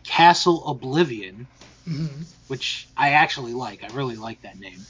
Castle 0.05 0.67
Oblivion, 0.67 1.47
hmm 1.89 2.21
which 2.47 2.89
I 2.97 3.11
actually 3.11 3.53
like. 3.53 3.83
I 3.83 3.87
really 3.87 4.17
like 4.17 4.41
that 4.43 4.59
name. 4.59 4.87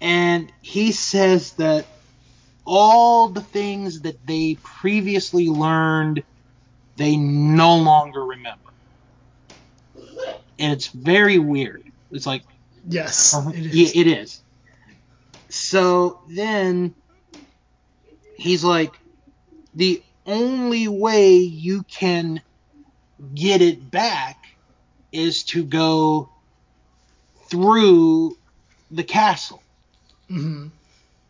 And 0.00 0.52
he 0.62 0.92
says 0.92 1.54
that 1.58 1.86
all 2.66 3.30
the 3.30 3.42
things 3.42 4.02
that 4.02 4.26
they 4.26 4.58
previously 4.80 5.48
learned, 5.48 6.24
they 6.96 7.16
no 7.16 7.76
longer 7.78 8.24
remember. 8.24 8.70
And 10.58 10.72
it's 10.72 10.88
very 10.88 11.38
weird. 11.38 11.82
It's 12.10 12.26
like, 12.26 12.44
Yes, 12.88 13.34
uh-huh. 13.34 13.52
it 13.54 13.66
is. 13.66 13.94
Yeah, 13.94 14.02
it 14.02 14.06
is. 14.08 14.42
So 15.50 16.20
then 16.36 16.94
he's 18.36 18.64
like, 18.64 18.94
the 19.74 20.02
only 20.26 20.88
way 20.88 21.36
you 21.38 21.84
can 21.84 22.42
get 23.34 23.62
it 23.62 23.90
back 23.90 24.36
is 25.12 25.42
to 25.44 25.64
go 25.64 26.30
through 27.48 28.36
the 28.90 29.04
castle 29.04 29.62
hmm 30.28 30.68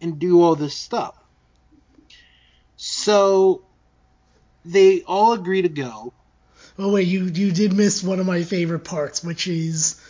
and 0.01 0.19
do 0.19 0.43
all 0.43 0.57
this 0.57 0.75
stuff. 0.75 1.15
So 2.77 3.63
they 4.65 5.03
all 5.03 5.33
agree 5.35 5.63
to 5.63 5.69
go. 5.69 6.13
Oh 6.79 6.93
wait, 6.93 7.07
you 7.07 7.25
you 7.25 7.53
did 7.53 7.75
miss 7.75 8.03
one 8.03 8.21
of 8.21 8.27
my 8.27 8.43
favorite 8.43 8.85
parts, 8.85 9.23
which 9.23 9.47
is 9.47 10.01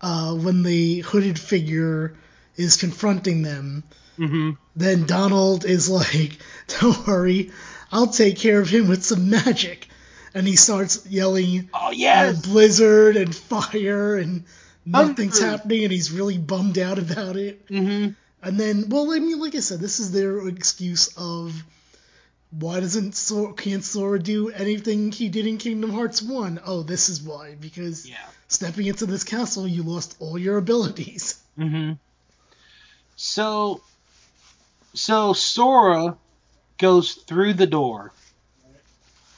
uh, 0.00 0.34
when 0.34 0.62
the 0.62 1.00
hooded 1.00 1.38
figure 1.38 2.16
is 2.56 2.76
confronting 2.76 3.42
them. 3.42 3.84
Mm-hmm. 4.18 4.50
Then 4.74 5.06
Donald 5.06 5.64
is 5.64 5.88
like, 5.88 6.38
"Don't 6.80 7.06
worry, 7.06 7.52
I'll 7.92 8.08
take 8.08 8.36
care 8.36 8.60
of 8.60 8.68
him 8.68 8.88
with 8.88 9.04
some 9.04 9.30
magic," 9.30 9.88
and 10.34 10.46
he 10.46 10.56
starts 10.56 11.06
yelling 11.06 11.70
Oh 11.74 11.90
yes, 11.90 12.40
blizzard 12.46 13.16
and 13.16 13.34
fire 13.34 14.16
and 14.16 14.44
nothing's 14.84 15.38
Thunder. 15.38 15.56
happening, 15.56 15.84
and 15.84 15.92
he's 15.92 16.10
really 16.12 16.38
bummed 16.38 16.78
out 16.78 16.98
about 16.98 17.36
it. 17.36 17.66
mm-hmm. 17.68 18.12
And 18.40 18.60
then, 18.60 18.88
well, 18.88 19.10
I 19.12 19.18
mean, 19.18 19.40
like 19.40 19.56
I 19.56 19.60
said, 19.60 19.80
this 19.80 19.98
is 19.98 20.12
their 20.12 20.46
excuse 20.46 21.08
of 21.16 21.64
why 22.50 22.80
doesn't 22.80 23.14
Sora, 23.14 23.52
can't 23.52 23.84
Sora 23.84 24.18
do 24.18 24.48
anything 24.50 25.12
he 25.12 25.28
did 25.28 25.46
in 25.46 25.58
Kingdom 25.58 25.90
Hearts 25.90 26.22
1? 26.22 26.60
Oh, 26.64 26.82
this 26.82 27.08
is 27.08 27.20
why. 27.20 27.56
Because 27.60 28.08
yeah. 28.08 28.16
stepping 28.46 28.86
into 28.86 29.06
this 29.06 29.24
castle, 29.24 29.66
you 29.66 29.82
lost 29.82 30.16
all 30.20 30.38
your 30.38 30.56
abilities. 30.56 31.42
Mm-hmm. 31.58 31.94
So, 33.16 33.82
so 34.94 35.32
Sora 35.32 36.16
goes 36.78 37.14
through 37.14 37.54
the 37.54 37.66
door, 37.66 38.12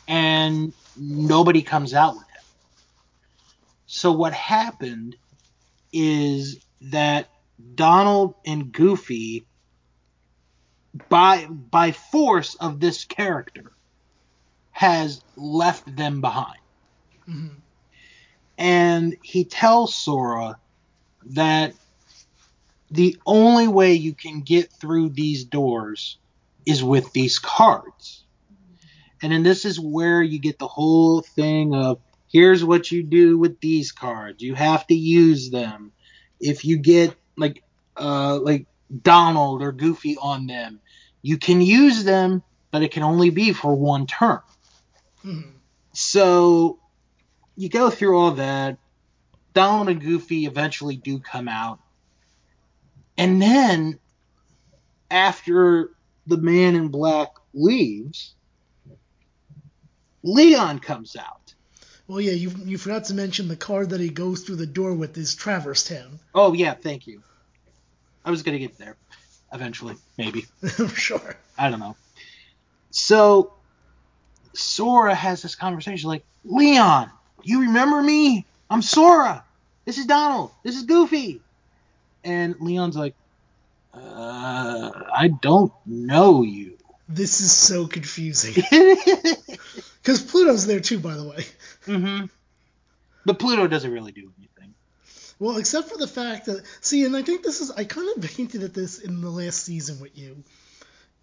and 0.07 0.73
nobody 1.01 1.63
comes 1.63 1.95
out 1.95 2.15
with 2.15 2.25
him. 2.25 2.43
So 3.87 4.13
what 4.13 4.35
happened 4.35 5.17
is 5.93 6.65
that 6.83 7.29
Donald 7.75 8.35
and 8.47 8.73
Goofy, 8.73 9.47
by 11.09 11.47
by 11.47 11.93
force 11.93 12.55
of 12.57 12.81
this 12.81 13.05
character, 13.05 13.73
has 14.73 15.23
left 15.37 15.97
them 15.97 16.21
behind, 16.21 16.61
hmm 17.27 17.49
and 18.59 19.17
he 19.23 19.45
tells 19.45 19.95
Sora 19.95 20.59
that 21.29 21.75
the 22.91 23.17
only 23.25 23.69
way 23.69 23.95
you 23.95 24.15
can 24.15 24.43
get 24.43 24.71
through 24.71 25.11
these 25.11 25.45
doors 25.45 26.19
is 26.67 26.85
with 26.85 27.11
these 27.13 27.39
cards. 27.39 28.20
And 29.23 29.33
then 29.33 29.43
this 29.43 29.65
is 29.65 29.79
where 29.79 30.23
you 30.23 30.39
get 30.39 30.59
the 30.59 30.69
whole 30.69 31.21
thing 31.21 31.75
of 31.75 32.01
here's 32.29 32.65
what 32.65 32.91
you 32.91 33.03
do 33.03 33.39
with 33.39 33.61
these 33.61 33.93
cards. 33.93 34.43
You 34.43 34.55
have 34.55 34.87
to 34.87 34.95
use 34.95 35.51
them. 35.51 35.93
If 36.41 36.65
you 36.65 36.79
get 36.79 37.15
like 37.37 37.63
uh 37.97 38.39
like 38.39 38.67
Donald 39.03 39.63
or 39.63 39.73
Goofy 39.73 40.17
on 40.17 40.47
them, 40.47 40.81
you 41.23 41.37
can 41.37 41.61
use 41.61 42.05
them, 42.05 42.43
but 42.71 42.83
it 42.83 42.93
can 42.93 43.03
only 43.03 43.31
be 43.31 43.53
for 43.53 43.75
one 43.75 44.07
turn. 44.07 44.41
Mhm. 45.25 45.53
So 45.93 46.79
you 47.57 47.69
go 47.69 47.91
through 47.91 48.19
all 48.19 48.33
that. 48.33 48.79
Donald 49.53 49.89
and 49.89 50.01
Goofy 50.01 50.47
eventually 50.47 50.97
do 50.97 51.19
come 51.19 51.49
out. 51.49 51.81
And 53.19 53.43
then 53.43 53.99
after 55.11 55.91
the 56.27 56.37
man 56.37 56.77
in 56.77 56.89
black 56.89 57.31
leaves, 57.53 58.35
Leon 60.23 60.79
comes 60.81 61.17
out. 61.17 61.55
Well, 62.07 62.21
yeah, 62.21 62.33
you 62.33 62.51
you 62.65 62.77
forgot 62.77 63.05
to 63.05 63.15
mention 63.15 63.49
the 63.49 63.57
card 63.57 63.91
that 63.91 64.01
he 64.01 64.09
goes 64.09 64.43
through 64.43 64.57
the 64.57 64.67
door 64.67 64.95
with 64.95 65.17
is 65.17 65.35
Traverse 65.35 65.85
Town. 65.85 66.19
Oh 66.35 66.53
yeah, 66.53 66.75
thank 66.75 67.07
you. 67.07 67.23
I 68.25 68.31
was 68.31 68.43
gonna 68.43 68.59
get 68.59 68.79
there 68.79 68.97
eventually, 69.53 69.95
maybe. 70.19 70.47
I'm 70.79 70.89
sure. 70.95 71.37
I 71.57 71.71
don't 71.71 71.81
know. 71.81 71.97
So 72.91 73.53
Sora 74.53 75.15
has 75.15 75.43
this 75.43 75.55
conversation 75.55 76.09
like, 76.09 76.25
Leon, 76.45 77.11
you 77.43 77.63
remember 77.63 78.03
me? 78.03 78.45
I'm 78.69 78.83
Sora. 78.83 79.45
This 79.85 79.99
is 79.99 80.07
Donald. 80.07 80.51
This 80.63 80.77
is 80.77 80.83
Goofy. 80.83 81.41
And 82.25 82.57
Leon's 82.61 82.97
like, 82.97 83.15
uh, 83.95 84.91
I 85.15 85.29
don't 85.41 85.73
know 85.87 86.43
you. 86.43 86.77
This 87.09 87.41
is 87.41 87.51
so 87.51 87.87
confusing. 87.87 88.63
Because 90.03 90.23
Pluto's 90.23 90.67
there 90.67 90.81
too, 90.81 90.99
by 90.99 91.15
the 91.15 91.25
way. 91.25 91.45
Mm-hmm. 91.87 92.27
But 93.25 93.39
Pluto 93.39 93.67
doesn't 93.67 93.91
really 93.91 94.13
do 94.13 94.33
anything. 94.39 94.75
Well, 95.39 95.59
except 95.59 95.89
for 95.89 95.99
the 95.99 96.07
fact 96.07 96.47
that 96.47 96.63
see, 96.81 97.05
and 97.05 97.17
I 97.17 97.23
think 97.23 97.43
this 97.43 97.61
is 97.61 97.71
I 97.71 97.85
kind 97.85 98.09
of 98.17 98.25
hinted 98.25 98.63
at 98.63 98.75
this 98.75 98.99
in 98.99 99.21
the 99.21 99.31
last 99.31 99.63
season 99.63 100.01
with 100.01 100.17
you, 100.17 100.43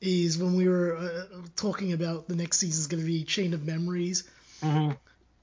is 0.01 0.37
when 0.37 0.55
we 0.55 0.67
were 0.67 0.97
uh, 0.97 1.25
talking 1.55 1.93
about 1.93 2.27
the 2.27 2.35
next 2.35 2.59
season 2.59 2.81
is 2.81 2.87
going 2.87 3.01
to 3.01 3.07
be 3.07 3.23
Chain 3.23 3.53
of 3.53 3.65
Memories. 3.65 4.23
Mm-hmm. 4.61 4.93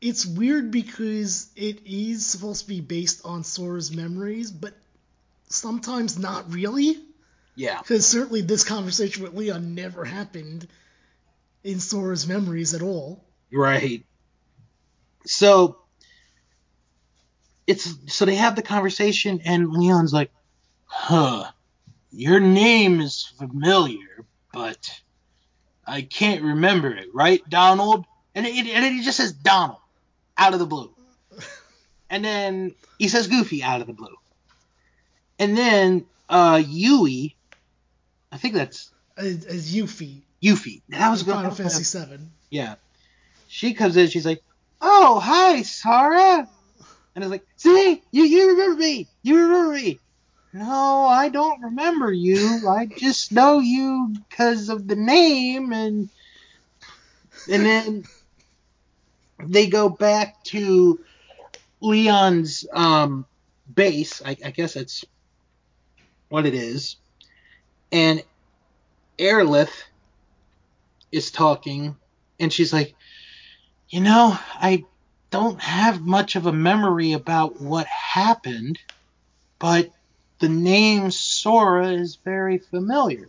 It's 0.00 0.26
weird 0.26 0.71
because 0.71 1.49
it 1.57 1.87
is 1.87 2.26
supposed 2.26 2.62
to 2.62 2.69
be 2.69 2.81
based 2.81 3.23
on 3.25 3.43
Sora's 3.43 3.95
memories, 3.95 4.50
but 4.50 4.75
sometimes 5.49 6.19
not 6.19 6.53
really. 6.53 6.99
Yeah. 7.57 7.79
Because 7.79 8.07
certainly 8.07 8.43
this 8.43 8.64
conversation 8.64 9.23
with 9.23 9.35
Leon 9.35 9.75
never 9.75 10.05
happened 10.05 10.69
in 11.64 11.80
Sora's 11.80 12.26
memories 12.26 12.75
at 12.75 12.83
all. 12.83 13.25
Right. 13.52 14.04
So 15.26 15.78
it's 17.66 17.94
so 18.14 18.26
they 18.26 18.35
have 18.35 18.56
the 18.56 18.62
conversation 18.62 19.40
and 19.44 19.73
Leon's 19.73 20.12
like, 20.12 20.30
"Huh, 20.85 21.50
your 22.12 22.38
name 22.38 23.00
is 23.00 23.33
familiar, 23.38 24.26
but 24.52 25.00
I 25.87 26.02
can't 26.02 26.42
remember 26.42 26.94
it, 26.94 27.09
right, 27.14 27.42
Donald?" 27.49 28.04
And 28.35 28.47
it, 28.47 28.66
and 28.66 28.94
he 28.94 29.02
just 29.02 29.16
says 29.16 29.33
Donald 29.33 29.78
out 30.37 30.52
of 30.52 30.59
the 30.59 30.66
blue, 30.66 30.94
and 32.11 32.23
then 32.23 32.75
he 32.99 33.09
says 33.09 33.28
Goofy 33.28 33.62
out 33.62 33.80
of 33.80 33.87
the 33.87 33.94
blue, 33.94 34.16
and 35.38 35.56
then 35.56 36.04
uh 36.28 36.62
Yui, 36.66 37.35
I 38.30 38.37
think 38.37 38.54
that's 38.54 38.90
As, 39.16 39.47
as 39.47 39.75
Yuffie. 40.44 40.82
That 40.90 41.10
was 41.10 41.22
Final 41.22 41.50
good. 41.50 41.56
Fantasy 41.56 41.84
Seven. 41.84 42.30
Yeah. 42.50 42.74
She 43.48 43.72
comes 43.72 43.96
in, 43.96 44.08
she's 44.08 44.26
like, 44.26 44.42
Oh, 44.80 45.18
hi, 45.18 45.62
Sarah. 45.62 46.46
And 47.14 47.24
it's 47.24 47.30
like, 47.30 47.46
see, 47.57 48.02
you, 48.11 48.24
you 48.24 48.50
remember 48.50 48.80
me. 48.80 49.09
You 49.22 49.37
remember 49.40 49.74
me. 49.74 50.00
No, 50.52 51.07
I 51.07 51.30
don't 51.30 51.62
remember 51.62 52.12
you. 52.12 52.68
I 52.68 52.87
just 52.87 53.33
know 53.33 53.61
you 53.61 54.14
because 54.28 54.68
of 54.68 54.87
the 54.87 54.96
name 54.96 55.72
and 55.72 56.09
and 57.50 57.66
then 57.66 58.04
they 59.46 59.66
go 59.66 59.88
back 59.88 60.42
to 60.44 61.00
Leon's 61.80 62.66
um 62.72 63.26
base. 63.74 64.22
I, 64.24 64.37
I 64.44 64.50
guess 64.50 64.74
that's 64.74 65.04
what 66.28 66.46
it 66.46 66.54
is. 66.54 66.96
And 67.90 68.22
Aerolith 69.18 69.72
is 71.14 71.31
talking 71.31 71.96
and 72.40 72.53
she's 72.53 72.72
like, 72.72 72.94
you 73.88 74.00
know, 74.00 74.37
I 74.55 74.85
don't 75.31 75.61
have 75.61 76.00
much 76.00 76.37
of 76.37 76.46
a 76.46 76.53
memory 76.53 77.12
about 77.12 77.61
what 77.61 77.87
happened, 77.87 78.79
but 79.59 79.90
the 80.40 80.48
name 80.48 81.11
Sora 81.11 81.88
is 81.88 82.16
very 82.16 82.59
familiar. 82.59 83.29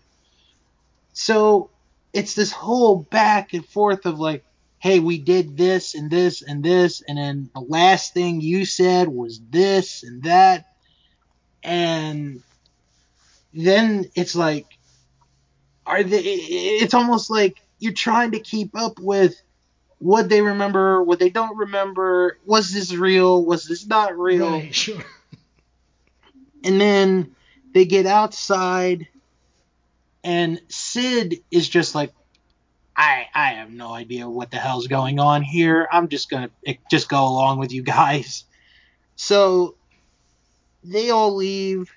So 1.13 1.69
it's 2.13 2.33
this 2.33 2.51
whole 2.51 2.97
back 2.97 3.53
and 3.53 3.65
forth 3.65 4.05
of 4.05 4.19
like, 4.19 4.43
hey, 4.79 4.99
we 4.99 5.17
did 5.19 5.57
this 5.57 5.95
and 5.95 6.09
this 6.09 6.41
and 6.41 6.63
this, 6.63 7.01
and 7.07 7.17
then 7.17 7.49
the 7.53 7.61
last 7.61 8.13
thing 8.13 8.41
you 8.41 8.65
said 8.65 9.07
was 9.07 9.39
this 9.49 10.03
and 10.03 10.23
that. 10.23 10.65
And 11.63 12.41
then 13.53 14.05
it's 14.15 14.35
like, 14.35 14.65
are 15.85 16.03
they, 16.03 16.19
it's 16.19 16.93
almost 16.93 17.29
like 17.29 17.64
you're 17.79 17.93
trying 17.93 18.31
to 18.31 18.39
keep 18.39 18.75
up 18.75 18.99
with 18.99 19.41
what 19.99 20.29
they 20.29 20.41
remember, 20.41 21.01
what 21.01 21.19
they 21.19 21.29
don't 21.29 21.57
remember. 21.57 22.37
Was 22.45 22.71
this 22.71 22.93
real? 22.93 23.43
Was 23.45 23.65
this 23.65 23.85
not 23.85 24.17
real? 24.17 24.51
Right, 24.51 24.73
sure. 24.75 25.01
And 26.63 26.81
then 26.81 27.35
they 27.75 27.85
get 27.85 28.07
outside, 28.07 29.07
and 30.23 30.59
Cid 30.67 31.43
is 31.51 31.69
just 31.69 31.93
like, 31.93 32.11
I 32.97 33.27
I 33.35 33.49
have 33.51 33.69
no 33.69 33.93
idea 33.93 34.27
what 34.27 34.49
the 34.49 34.57
hell's 34.57 34.87
going 34.87 35.19
on 35.19 35.43
here. 35.43 35.87
I'm 35.91 36.07
just 36.07 36.27
gonna 36.27 36.49
just 36.89 37.07
go 37.07 37.27
along 37.27 37.59
with 37.59 37.71
you 37.71 37.83
guys. 37.83 38.45
So 39.15 39.75
they 40.83 41.11
all 41.11 41.35
leave. 41.35 41.91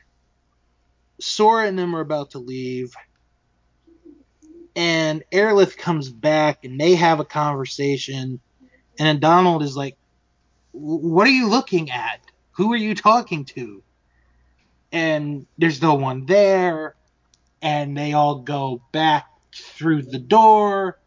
Sora 1.21 1.67
and 1.67 1.79
them 1.79 1.97
are 1.97 2.01
about 2.01 2.33
to 2.33 2.39
leave. 2.39 2.95
And 4.79 5.25
Aerolith 5.33 5.77
comes 5.77 6.09
back 6.09 6.65
and 6.65 6.81
they 6.81 6.95
have 6.95 7.19
a 7.19 7.25
conversation. 7.25 8.39
And 8.97 9.09
then 9.09 9.19
Donald 9.19 9.65
is 9.65 9.77
like, 9.77 9.97
What 10.71 11.27
are 11.27 11.33
you 11.33 11.49
looking 11.49 11.91
at? 11.91 12.21
Who 12.53 12.73
are 12.73 12.77
you 12.77 12.95
talking 12.95 13.45
to? 13.47 13.83
And 14.93 15.47
there's 15.59 15.83
no 15.83 15.95
one 15.95 16.27
there. 16.27 16.95
And 17.61 17.97
they 17.99 18.13
all 18.13 18.37
go 18.37 18.81
back 18.93 19.27
through 19.53 20.03
the 20.03 20.21
door. 20.21 21.01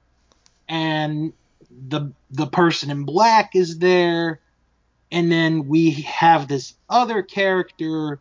And 0.67 1.31
the 1.69 2.11
the 2.29 2.47
person 2.47 2.91
in 2.91 3.05
black 3.05 3.55
is 3.55 3.77
there. 3.79 4.41
And 5.13 5.31
then 5.31 5.69
we 5.69 5.91
have 6.01 6.49
this 6.49 6.73
other 6.89 7.21
character 7.23 8.19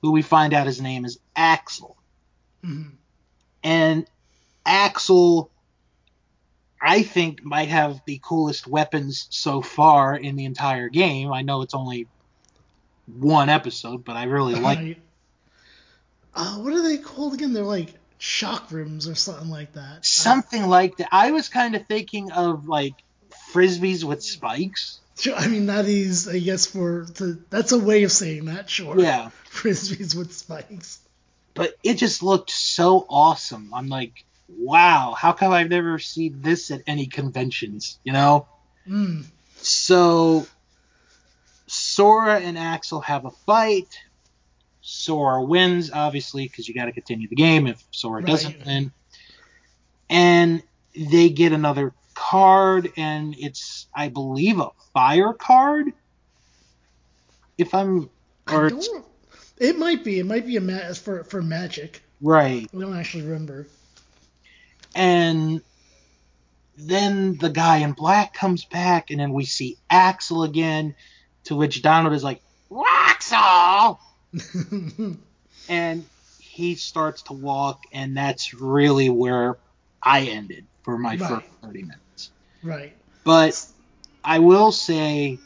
who 0.00 0.12
we 0.12 0.22
find 0.22 0.54
out 0.54 0.66
his 0.66 0.80
name 0.80 1.04
is 1.04 1.18
Axel. 1.36 1.98
Mhm. 2.64 2.92
And 3.62 4.06
Axel, 4.66 5.50
I 6.80 7.02
think, 7.02 7.42
might 7.44 7.68
have 7.68 8.02
the 8.06 8.20
coolest 8.22 8.66
weapons 8.66 9.26
so 9.30 9.62
far 9.62 10.16
in 10.16 10.36
the 10.36 10.44
entire 10.44 10.88
game. 10.88 11.32
I 11.32 11.42
know 11.42 11.62
it's 11.62 11.74
only 11.74 12.08
one 13.06 13.48
episode, 13.48 14.04
but 14.04 14.16
I 14.16 14.24
really 14.24 14.54
like. 14.56 14.78
Right. 14.78 14.98
Uh, 16.34 16.56
what 16.56 16.72
are 16.74 16.82
they 16.82 16.98
called 16.98 17.32
again? 17.34 17.52
They're 17.52 17.62
like 17.62 17.94
chakrams 18.20 19.10
or 19.10 19.14
something 19.14 19.48
like 19.48 19.72
that. 19.74 20.04
Something 20.04 20.66
like 20.66 20.96
that. 20.98 21.08
I 21.12 21.30
was 21.30 21.48
kind 21.48 21.74
of 21.76 21.86
thinking 21.86 22.32
of 22.32 22.68
like 22.68 22.94
frisbees 23.52 24.04
with 24.04 24.22
spikes. 24.22 25.00
I 25.34 25.48
mean 25.48 25.66
that 25.66 25.86
is, 25.86 26.28
I 26.28 26.38
guess, 26.38 26.66
for 26.66 27.06
to, 27.14 27.42
that's 27.48 27.72
a 27.72 27.78
way 27.78 28.02
of 28.02 28.12
saying 28.12 28.46
that. 28.46 28.68
Sure. 28.68 29.00
Yeah, 29.00 29.30
Frisbees 29.50 30.14
with 30.14 30.34
spikes. 30.34 30.98
but 31.54 31.74
it 31.82 31.94
just 31.94 32.22
looked 32.22 32.50
so 32.50 33.06
awesome. 33.08 33.72
I'm 33.72 33.88
like, 33.88 34.24
wow, 34.48 35.14
how 35.16 35.32
come 35.32 35.52
I've 35.52 35.68
never 35.70 35.98
seen 35.98 36.40
this 36.40 36.70
at 36.70 36.82
any 36.86 37.06
conventions? 37.06 37.98
You 38.04 38.12
know? 38.12 38.46
Mm. 38.88 39.24
So 39.56 40.46
Sora 41.66 42.38
and 42.40 42.56
Axel 42.58 43.00
have 43.00 43.24
a 43.24 43.30
fight. 43.30 43.88
Sora 44.80 45.42
wins, 45.42 45.90
obviously, 45.90 46.44
because 46.46 46.68
you 46.68 46.74
got 46.74 46.84
to 46.84 46.92
continue 46.92 47.28
the 47.28 47.34
game 47.34 47.66
if 47.66 47.82
Sora 47.90 48.16
Right. 48.20 48.26
doesn't 48.26 48.64
win. 48.64 48.92
And 50.08 50.62
they 50.94 51.28
get 51.30 51.52
another 51.52 51.92
card, 52.14 52.92
and 52.96 53.34
it's, 53.36 53.88
I 53.92 54.08
believe, 54.08 54.60
a 54.60 54.68
fire 54.94 55.32
card. 55.32 55.92
If 57.58 57.74
I'm, 57.74 58.08
or. 58.50 58.70
It 59.58 59.78
might 59.78 60.04
be. 60.04 60.20
It 60.20 60.26
might 60.26 60.46
be 60.46 60.56
a 60.56 60.60
ma- 60.60 60.92
for 60.92 61.24
for 61.24 61.42
magic. 61.42 62.02
right. 62.20 62.68
I 62.72 62.78
don't 62.78 62.96
actually 62.96 63.24
remember. 63.24 63.66
And 64.96 65.60
then 66.78 67.36
the 67.36 67.50
guy 67.50 67.78
in 67.78 67.92
black 67.92 68.34
comes 68.34 68.64
back, 68.64 69.10
and 69.10 69.20
then 69.20 69.32
we 69.32 69.44
see 69.44 69.76
Axel 69.90 70.42
again. 70.42 70.94
To 71.44 71.54
which 71.54 71.80
Donald 71.80 72.12
is 72.12 72.24
like, 72.24 72.40
Axel! 72.88 74.00
and 75.68 76.04
he 76.40 76.74
starts 76.74 77.22
to 77.22 77.34
walk, 77.34 77.82
and 77.92 78.16
that's 78.16 78.52
really 78.52 79.10
where 79.10 79.58
I 80.02 80.22
ended 80.22 80.66
for 80.82 80.98
my 80.98 81.10
Right. 81.10 81.20
first 81.20 81.46
30 81.62 81.82
minutes. 81.82 82.30
right. 82.64 82.96
But 83.24 83.64
I 84.24 84.40
will 84.40 84.72
say 84.72 85.38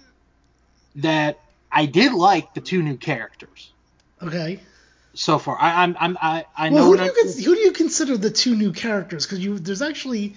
that 0.96 1.38
I 1.70 1.86
did 1.86 2.12
like 2.12 2.54
the 2.54 2.60
two 2.60 2.82
new 2.82 2.96
characters 2.96 3.72
Okay. 4.22 4.60
So 5.14 5.38
far. 5.38 5.56
I, 5.60 5.82
I'm, 5.82 5.96
I'm, 6.00 6.18
I, 6.20 6.44
I 6.56 6.70
Well, 6.70 6.84
know. 6.84 6.90
who 6.90 6.96
do 6.96 7.04
that- 7.24 7.36
you 7.38 7.44
who 7.44 7.54
do 7.54 7.60
you 7.60 7.72
consider 7.72 8.16
the 8.16 8.30
two 8.30 8.54
new 8.56 8.72
characters? 8.72 9.26
Because 9.26 9.40
you 9.40 9.58
there's 9.58 9.82
actually 9.82 10.36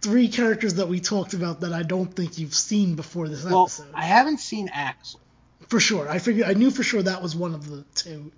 three 0.00 0.28
characters 0.28 0.74
that 0.74 0.88
we 0.88 1.00
talked 1.00 1.34
about 1.34 1.60
that 1.60 1.72
I 1.72 1.82
don't 1.82 2.06
think 2.14 2.38
you've 2.38 2.54
seen 2.54 2.94
before 2.94 3.28
this 3.28 3.44
well, 3.44 3.64
episode. 3.64 3.88
I 3.94 4.04
haven't 4.04 4.38
seen 4.40 4.70
Axel. 4.72 5.20
For 5.68 5.78
sure, 5.78 6.08
I 6.08 6.18
figured 6.18 6.46
I 6.48 6.54
knew 6.54 6.70
for 6.70 6.82
sure 6.82 7.02
that 7.02 7.22
was 7.22 7.36
one 7.36 7.54
of 7.54 7.68
the 7.68 7.84
two. 7.94 8.32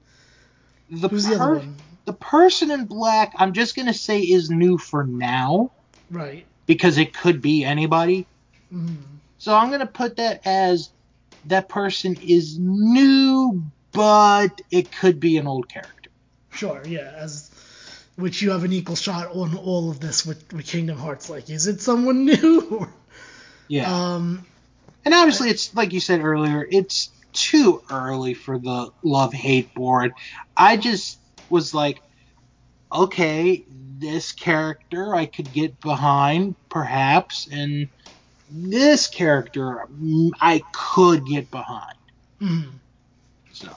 The, 0.91 1.09
Who's 1.09 1.25
the 1.27 1.37
other 1.37 1.55
one? 1.59 1.77
the 2.05 2.13
person 2.13 2.71
in 2.71 2.85
black, 2.87 3.33
I'm 3.39 3.53
just 3.53 3.77
gonna 3.77 3.95
say 3.95 4.21
is 4.21 4.51
new 4.51 4.77
for 4.77 5.05
now 5.05 5.71
Right. 6.11 6.45
because 6.67 6.99
it 6.99 7.15
could 7.15 7.41
be 7.41 7.65
anybody. 7.65 8.27
Mhm. 8.75 8.97
So 9.39 9.55
I'm 9.55 9.71
gonna 9.71 9.87
put 9.87 10.17
that 10.17 10.43
as 10.47 10.91
that 11.47 11.69
person 11.69 12.17
is 12.21 12.59
new, 12.59 13.63
but 13.93 14.61
it 14.71 14.93
could 14.93 15.21
be 15.21 15.37
an 15.39 15.47
old 15.47 15.69
character. 15.69 16.11
Sure. 16.51 16.83
Yeah. 16.87 17.13
As 17.17 17.51
which 18.17 18.43
you 18.43 18.51
have 18.51 18.65
an 18.65 18.73
equal 18.73 18.97
shot 18.97 19.29
on 19.35 19.57
all 19.57 19.91
of 19.91 20.01
this 20.01 20.27
with, 20.27 20.53
with 20.53 20.67
Kingdom 20.67 20.99
Hearts. 20.99 21.29
Like, 21.31 21.49
is 21.51 21.67
it 21.67 21.81
someone 21.81 22.25
new? 22.27 22.89
Yeah. 23.69 24.15
um. 24.15 24.47
and 25.05 25.15
obviously, 25.15 25.51
it's 25.51 25.75
like 25.75 25.93
you 25.93 26.01
said 26.01 26.21
earlier, 26.23 26.67
it's 26.71 27.11
too 27.33 27.83
early 27.91 28.35
for 28.35 28.59
the 28.59 28.91
love 29.03 29.33
hate 29.33 29.75
board. 29.75 30.13
I 30.57 30.77
just 30.77 31.21
was 31.49 31.75
like, 31.75 32.03
okay, 32.93 33.65
this 33.69 34.33
character 34.33 35.15
I 35.15 35.27
could 35.27 35.53
get 35.53 35.81
behind, 35.81 36.57
perhaps, 36.69 37.49
and 37.51 37.89
this 38.49 39.09
character 39.09 39.87
mm, 39.93 40.31
I 40.41 40.67
could 40.73 41.25
get 41.27 41.51
behind. 41.51 41.97
mhm. 42.41 42.82
So. 43.53 43.71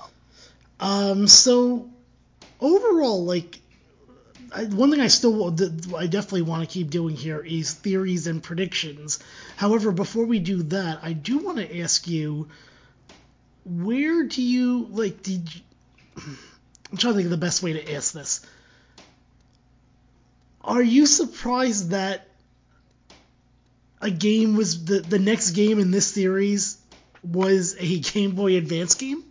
Um. 0.79 1.27
So 1.27 1.89
overall, 2.59 3.25
like, 3.25 3.59
I, 4.53 4.65
one 4.65 4.91
thing 4.91 5.01
I 5.01 5.07
still 5.07 5.53
I 5.95 6.07
definitely 6.07 6.43
want 6.43 6.67
to 6.67 6.73
keep 6.73 6.89
doing 6.89 7.15
here 7.15 7.39
is 7.39 7.73
theories 7.73 8.27
and 8.27 8.41
predictions. 8.41 9.19
However, 9.57 9.91
before 9.91 10.25
we 10.25 10.39
do 10.39 10.63
that, 10.63 10.99
I 11.03 11.13
do 11.13 11.37
want 11.39 11.57
to 11.57 11.81
ask 11.81 12.07
you, 12.07 12.47
where 13.65 14.23
do 14.23 14.41
you 14.41 14.87
like? 14.91 15.23
Did 15.23 15.53
you, 15.53 15.61
I'm 16.91 16.97
trying 16.97 17.13
to 17.13 17.17
think 17.17 17.25
of 17.25 17.31
the 17.31 17.37
best 17.37 17.63
way 17.63 17.73
to 17.73 17.93
ask 17.93 18.13
this. 18.13 18.45
Are 20.61 20.81
you 20.81 21.05
surprised 21.05 21.91
that 21.91 22.27
a 24.01 24.09
game 24.09 24.55
was 24.55 24.85
the 24.85 24.99
the 24.99 25.19
next 25.19 25.51
game 25.51 25.79
in 25.79 25.91
this 25.91 26.07
series 26.07 26.77
was 27.23 27.75
a 27.79 27.99
Game 27.99 28.31
Boy 28.31 28.55
Advance 28.55 28.95
game? 28.95 29.23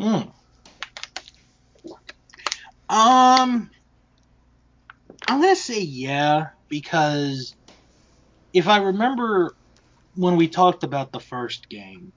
Hmm. 0.00 0.30
Um, 2.88 3.70
I'm 5.28 5.40
gonna 5.40 5.56
say 5.56 5.80
yeah 5.80 6.48
because 6.68 7.56
if 8.52 8.68
I 8.68 8.78
remember 8.78 9.56
when 10.14 10.36
we 10.36 10.48
talked 10.48 10.84
about 10.84 11.12
the 11.12 11.20
first 11.20 11.68
game, 11.68 12.12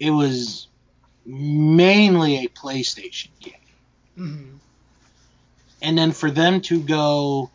it 0.00 0.10
was 0.10 0.68
mainly 1.26 2.38
a 2.44 2.48
PlayStation 2.48 3.30
game, 3.40 3.54
Mm-hmm. 4.18 4.56
and 5.82 5.98
then 5.98 6.12
for 6.12 6.30
them 6.30 6.60
to 6.62 6.82
go 6.82 7.52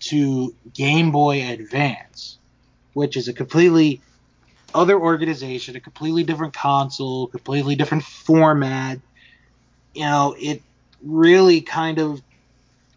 to 0.00 0.54
Game 0.74 1.12
Boy 1.12 1.48
Advance, 1.48 2.38
which 2.94 3.16
is 3.16 3.28
a 3.28 3.34
completely 3.34 4.02
other 4.74 4.98
organization, 4.98 5.76
a 5.76 5.80
completely 5.80 6.24
different 6.24 6.54
console, 6.54 7.28
completely 7.28 7.76
different 7.76 8.04
format. 8.04 8.98
You 9.94 10.04
know, 10.04 10.36
it 10.38 10.62
really 11.02 11.60
kind 11.60 11.98
of 11.98 12.20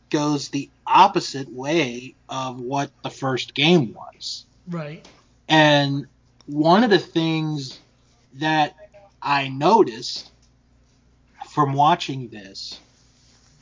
goes 0.10 0.50
the 0.50 0.70
opposite 0.86 1.52
way 1.52 2.16
of 2.28 2.60
what 2.60 2.92
the 3.04 3.10
first 3.10 3.54
game 3.54 3.94
was. 3.94 4.46
Right. 4.68 5.08
And 5.48 6.08
one 6.46 6.84
of 6.84 6.90
the 6.90 7.00
things 7.00 7.80
that 8.36 8.76
I 9.22 9.50
noticed 9.50 10.32
from 11.52 11.74
watching 11.74 12.30
this, 12.30 12.80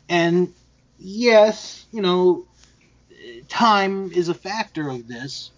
and 0.10 0.54
yes, 1.00 1.86
you 1.92 2.02
know, 2.02 2.46
time 3.48 4.12
is 4.12 4.30
a 4.30 4.34
factor 4.34 4.90
of 4.90 5.08
this, 5.08 5.52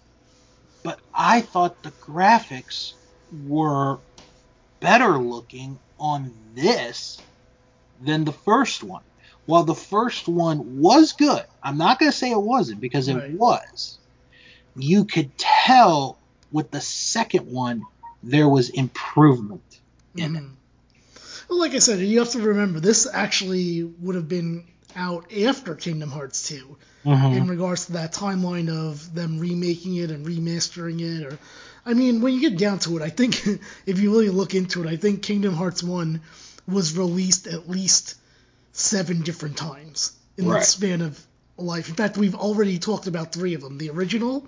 but 0.82 1.00
I 1.14 1.40
thought 1.40 1.82
the 1.82 1.92
graphics 2.06 2.92
were 3.30 3.98
better 4.80 5.18
looking 5.18 5.78
on 5.98 6.34
this 6.54 7.22
than 8.00 8.24
the 8.24 8.32
first 8.32 8.82
one. 8.82 9.02
While 9.46 9.64
the 9.64 9.74
first 9.74 10.28
one 10.28 10.80
was 10.80 11.12
good, 11.12 11.44
I'm 11.62 11.76
not 11.78 11.98
going 11.98 12.10
to 12.10 12.16
say 12.16 12.30
it 12.30 12.40
wasn't 12.40 12.80
because 12.80 13.08
it 13.08 13.14
Right. 13.16 13.34
was. 13.34 13.98
You 14.74 15.04
could 15.04 15.36
tell 15.36 16.20
with 16.50 16.70
the 16.70 16.80
second 16.80 17.46
one 17.46 17.82
there 18.22 18.48
was 18.48 18.70
improvement 18.70 19.62
in 20.16 20.36
it. 20.36 20.42
Mhm. 20.42 20.56
Well, 21.48 21.58
like 21.58 21.74
I 21.74 21.78
said, 21.78 22.00
you 22.00 22.20
have 22.20 22.30
to 22.30 22.40
remember 22.40 22.80
this 22.80 23.06
actually 23.12 23.82
would 23.82 24.14
have 24.14 24.28
been 24.28 24.68
out 24.96 25.32
after 25.32 25.74
Kingdom 25.74 26.10
Hearts 26.10 26.48
2 26.48 26.76
Mhm. 27.04 27.36
in 27.36 27.46
regards 27.48 27.86
to 27.86 27.92
that 27.92 28.12
timeline 28.12 28.68
of 28.68 29.14
them 29.14 29.38
remaking 29.38 29.96
it 29.96 30.10
and 30.10 30.26
remastering 30.26 31.00
it. 31.00 31.26
Or, 31.26 31.38
I 31.86 31.94
mean, 31.94 32.20
when 32.20 32.34
you 32.34 32.40
get 32.40 32.58
down 32.58 32.78
to 32.80 32.96
it, 32.96 33.02
I 33.02 33.10
think 33.10 33.42
if 33.86 33.98
you 33.98 34.12
really 34.12 34.28
look 34.28 34.54
into 34.54 34.82
it, 34.82 34.88
I 34.88 34.96
think 34.96 35.22
Kingdom 35.22 35.54
Hearts 35.54 35.82
1 35.82 36.20
was 36.66 36.96
released 36.96 37.46
at 37.46 37.68
least 37.68 38.14
seven 38.72 39.22
different 39.22 39.56
times 39.56 40.12
in 40.36 40.44
the 40.46 40.50
span 40.62 41.00
of 41.02 41.18
life. 41.56 41.88
In 41.88 41.94
fact, 41.94 42.16
we've 42.16 42.34
already 42.34 42.78
talked 42.78 43.06
about 43.06 43.32
three 43.32 43.54
of 43.54 43.60
them: 43.62 43.78
the 43.78 43.90
original, 43.90 44.46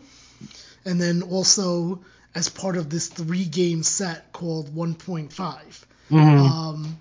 and 0.85 1.01
then 1.01 1.23
also 1.23 2.01
as 2.35 2.49
part 2.49 2.77
of 2.77 2.89
this 2.89 3.09
three-game 3.09 3.83
set 3.83 4.33
called 4.33 4.75
1.5. 4.75 5.87
Mhm. 6.11 6.51
Um, 6.51 6.99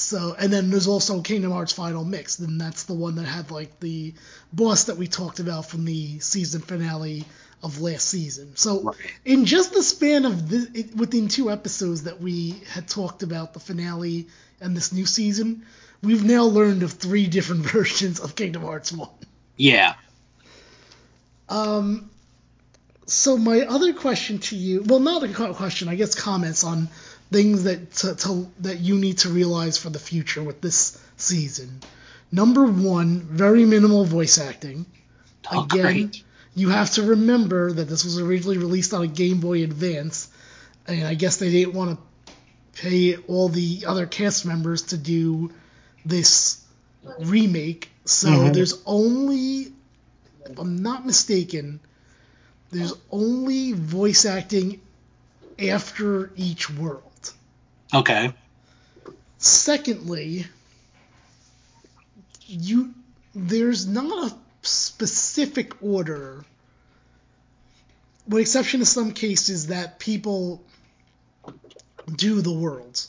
so, 0.00 0.34
and 0.38 0.52
then 0.52 0.70
there's 0.70 0.86
also 0.86 1.20
Kingdom 1.20 1.52
Hearts 1.52 1.72
Final 1.72 2.04
Mix, 2.04 2.38
and 2.38 2.60
that's 2.60 2.84
the 2.84 2.94
one 2.94 3.16
that 3.16 3.26
had 3.26 3.50
like 3.50 3.78
the 3.80 4.14
boss 4.52 4.84
that 4.84 4.96
we 4.96 5.06
talked 5.06 5.40
about 5.40 5.66
from 5.66 5.84
the 5.84 6.18
season 6.20 6.60
finale 6.60 7.24
of 7.62 7.80
last 7.80 8.08
season. 8.08 8.56
So, 8.56 8.80
Right. 8.82 8.96
in 9.24 9.44
just 9.44 9.72
the 9.72 9.82
span 9.82 10.24
of 10.24 10.48
this, 10.48 10.66
it, 10.74 10.96
within 10.96 11.28
two 11.28 11.50
episodes 11.50 12.04
that 12.04 12.20
we 12.20 12.62
had 12.72 12.88
talked 12.88 13.22
about 13.22 13.52
the 13.52 13.60
finale 13.60 14.28
and 14.60 14.76
this 14.76 14.92
new 14.92 15.06
season, 15.06 15.66
we've 16.02 16.24
now 16.24 16.44
learned 16.44 16.82
of 16.82 16.92
three 16.92 17.26
different 17.26 17.62
versions 17.72 18.18
of 18.20 18.34
Kingdom 18.34 18.62
Hearts 18.62 18.92
One. 18.92 19.10
Yeah. 19.56 19.94
Um, 21.48 22.10
so 23.06 23.36
my 23.36 23.62
other 23.62 23.92
question 23.92 24.38
to 24.38 24.56
you, 24.56 24.82
well, 24.84 25.00
not 25.00 25.22
a 25.22 25.52
question, 25.52 25.88
I 25.88 25.96
guess 25.96 26.14
comments 26.14 26.64
on 26.64 26.88
things 27.30 27.64
that 27.64 27.92
to, 27.92 28.14
to, 28.16 28.50
that 28.60 28.80
you 28.80 28.96
need 28.98 29.18
to 29.18 29.28
realize 29.28 29.78
for 29.78 29.90
the 29.90 29.98
future 29.98 30.42
with 30.42 30.60
this 30.60 31.00
season. 31.16 31.80
Number 32.32 32.64
one, 32.64 33.20
very 33.22 33.64
minimal 33.64 34.04
voice 34.04 34.38
acting. 34.38 34.86
Oh, 35.50 35.64
Again, 35.64 35.82
great. 35.82 36.22
you 36.54 36.68
have 36.70 36.90
to 36.92 37.02
remember 37.02 37.72
that 37.72 37.84
this 37.84 38.04
was 38.04 38.18
originally 38.20 38.58
released 38.58 38.94
on 38.94 39.02
a 39.02 39.06
Game 39.06 39.40
Boy 39.40 39.62
Advance, 39.64 40.28
and 40.86 41.04
I 41.06 41.14
guess 41.14 41.36
they 41.38 41.50
didn't 41.50 41.74
want 41.74 41.98
to 41.98 42.32
pay 42.82 43.16
all 43.16 43.48
the 43.48 43.84
other 43.86 44.06
cast 44.06 44.46
members 44.46 44.82
to 44.82 44.96
do 44.96 45.50
this 46.04 46.62
remake. 47.20 47.90
So 48.04 48.28
Mhm. 48.28 48.54
there's 48.54 48.74
only, 48.86 49.72
if 50.46 50.58
I'm 50.58 50.82
not 50.82 51.04
mistaken, 51.06 51.80
there's 52.70 52.92
only 53.10 53.72
voice 53.72 54.24
acting 54.24 54.80
after 55.58 56.30
each 56.36 56.70
world. 56.70 57.02
Okay. 57.92 58.32
Secondly, 59.38 60.46
you 62.46 62.94
there's 63.34 63.86
not 63.86 64.32
a 64.32 64.34
specific 64.62 65.82
order, 65.82 66.44
with 68.28 68.40
exception 68.40 68.80
of 68.80 68.88
some 68.88 69.12
cases 69.12 69.68
that 69.68 69.98
people 69.98 70.62
do 72.16 72.40
the 72.42 72.52
worlds. 72.52 73.08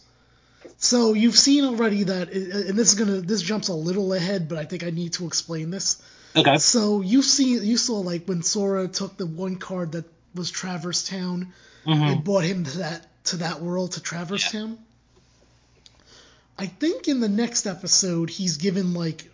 So 0.77 1.13
you've 1.13 1.37
seen 1.37 1.63
already 1.65 2.03
that, 2.03 2.31
and 2.31 2.77
this 2.77 2.93
is 2.93 2.95
gonna 2.95 3.21
this 3.21 3.41
jumps 3.41 3.67
a 3.67 3.73
little 3.73 4.13
ahead, 4.13 4.47
but 4.47 4.57
I 4.57 4.65
think 4.65 4.83
I 4.83 4.89
need 4.89 5.13
to 5.13 5.27
explain 5.27 5.69
this. 5.69 6.01
Okay. 6.35 6.57
So 6.57 7.01
you 7.01 7.21
see, 7.21 7.57
you 7.57 7.77
saw 7.77 7.99
like 7.99 8.25
when 8.25 8.41
Sora 8.41 8.87
took 8.87 9.17
the 9.17 9.25
one 9.25 9.57
card 9.57 9.93
that 9.93 10.05
was 10.33 10.49
Traverse 10.49 11.07
Town 11.07 11.53
hmm 11.83 11.91
and 11.91 12.23
brought 12.23 12.43
him 12.43 12.63
to 12.63 12.77
that 12.79 13.05
to 13.25 13.37
that 13.37 13.61
world 13.61 13.93
to 13.93 14.01
Traverse 14.01 14.51
Town. 14.51 14.77
I 16.57 16.67
think 16.67 17.07
in 17.07 17.19
the 17.19 17.29
next 17.29 17.65
episode 17.65 18.29
he's 18.29 18.57
given 18.57 18.93
like 18.93 19.29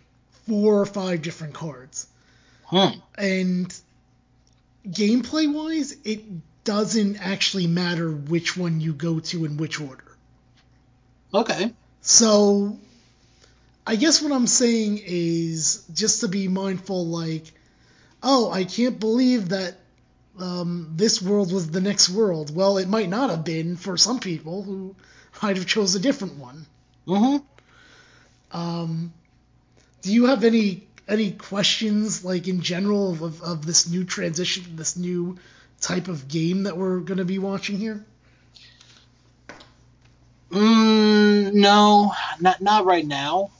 four 0.46 0.80
or 0.80 0.86
five 0.86 1.22
different 1.22 1.54
cards, 1.54 2.06
Hmm. 2.66 2.98
and 3.16 3.74
gameplay 4.86 5.52
wise, 5.52 5.96
it 6.04 6.22
doesn't 6.64 7.16
actually 7.16 7.66
matter 7.66 8.10
which 8.10 8.56
one 8.56 8.80
you 8.80 8.92
go 8.92 9.20
to 9.20 9.44
in 9.44 9.56
which 9.56 9.80
order. 9.80 10.04
Okay. 11.32 11.72
So, 12.02 12.78
I 13.86 13.96
guess 13.96 14.22
what 14.22 14.32
I'm 14.32 14.46
saying 14.46 15.00
is 15.04 15.84
just 15.92 16.20
to 16.20 16.28
be 16.28 16.48
mindful, 16.48 17.06
like, 17.06 17.52
oh, 18.22 18.50
I 18.50 18.64
can't 18.64 18.98
believe 19.00 19.50
that 19.50 19.76
um, 20.38 20.92
this 20.96 21.20
world 21.22 21.52
was 21.52 21.70
the 21.70 21.80
next 21.80 22.08
world. 22.10 22.54
Well, 22.54 22.78
it 22.78 22.88
might 22.88 23.08
not 23.08 23.30
have 23.30 23.44
been 23.44 23.76
for 23.76 23.96
some 23.96 24.20
people 24.20 24.62
who 24.62 24.94
might 25.42 25.56
have 25.56 25.66
chose 25.66 25.94
a 25.94 26.00
different 26.00 26.36
one. 26.36 26.66
hmm 27.06 27.36
Um, 28.50 29.12
do 30.02 30.12
you 30.12 30.26
have 30.26 30.44
any 30.44 30.86
any 31.08 31.32
questions, 31.32 32.24
like 32.24 32.48
in 32.48 32.60
general, 32.60 33.12
of, 33.12 33.22
of, 33.22 33.42
of 33.42 33.66
this 33.66 33.88
new 33.88 34.04
transition, 34.04 34.76
this 34.76 34.96
new 34.96 35.38
type 35.80 36.08
of 36.08 36.28
game 36.28 36.64
that 36.64 36.76
we're 36.76 37.00
going 37.00 37.18
to 37.18 37.24
be 37.24 37.38
watching 37.38 37.78
here? 37.78 38.04
Mm, 40.50 41.52
no, 41.54 42.12
not 42.40 42.60
not 42.60 42.84
right 42.86 43.06
now. 43.06 43.50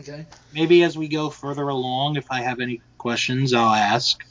Okay. 0.00 0.26
Maybe 0.52 0.82
as 0.82 0.96
we 0.96 1.08
go 1.08 1.30
further 1.30 1.68
along, 1.68 2.16
if 2.16 2.30
I 2.30 2.42
have 2.42 2.60
any 2.60 2.80
questions, 2.98 3.52
I'll 3.52 3.74
ask. 3.74 4.24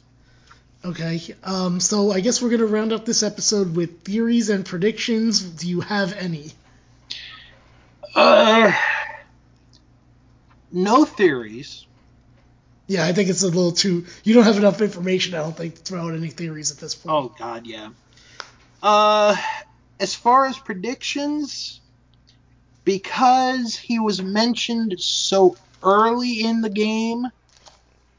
Okay, 0.85 1.21
um, 1.45 1.79
so 1.79 2.11
I 2.11 2.19
guess 2.19 2.41
we're 2.41 2.49
gonna 2.49 2.65
round 2.65 2.91
up 2.91 3.05
this 3.05 3.23
episode 3.23 3.75
with 3.75 4.01
theories 4.01 4.49
and 4.49 4.65
predictions. 4.65 5.41
Do 5.41 5.69
you 5.69 5.79
have 5.79 6.11
any? 6.13 6.51
Uh, 8.13 8.73
no 10.73 11.05
theories. 11.05 11.85
Yeah, 12.87 13.05
I 13.05 13.13
think 13.13 13.29
it's 13.29 13.43
a 13.43 13.47
little 13.47 13.71
too. 13.71 14.05
You 14.25 14.33
don't 14.33 14.43
have 14.43 14.57
enough 14.57 14.81
information, 14.81 15.35
I 15.35 15.37
don't 15.37 15.55
think, 15.55 15.75
to 15.75 15.81
throw 15.81 16.07
out 16.07 16.15
any 16.15 16.29
theories 16.29 16.69
at 16.71 16.79
this 16.79 16.95
point. 16.95 17.15
Oh 17.15 17.35
God, 17.39 17.65
yeah. 17.65 17.89
Uh, 18.81 19.37
as 20.01 20.13
far 20.13 20.47
as 20.47 20.57
predictions, 20.57 21.79
because 22.83 23.77
he 23.77 23.99
was 23.99 24.21
mentioned 24.21 24.99
so 24.99 25.55
early 25.81 26.43
in 26.43 26.59
the 26.59 26.69
game, 26.69 27.25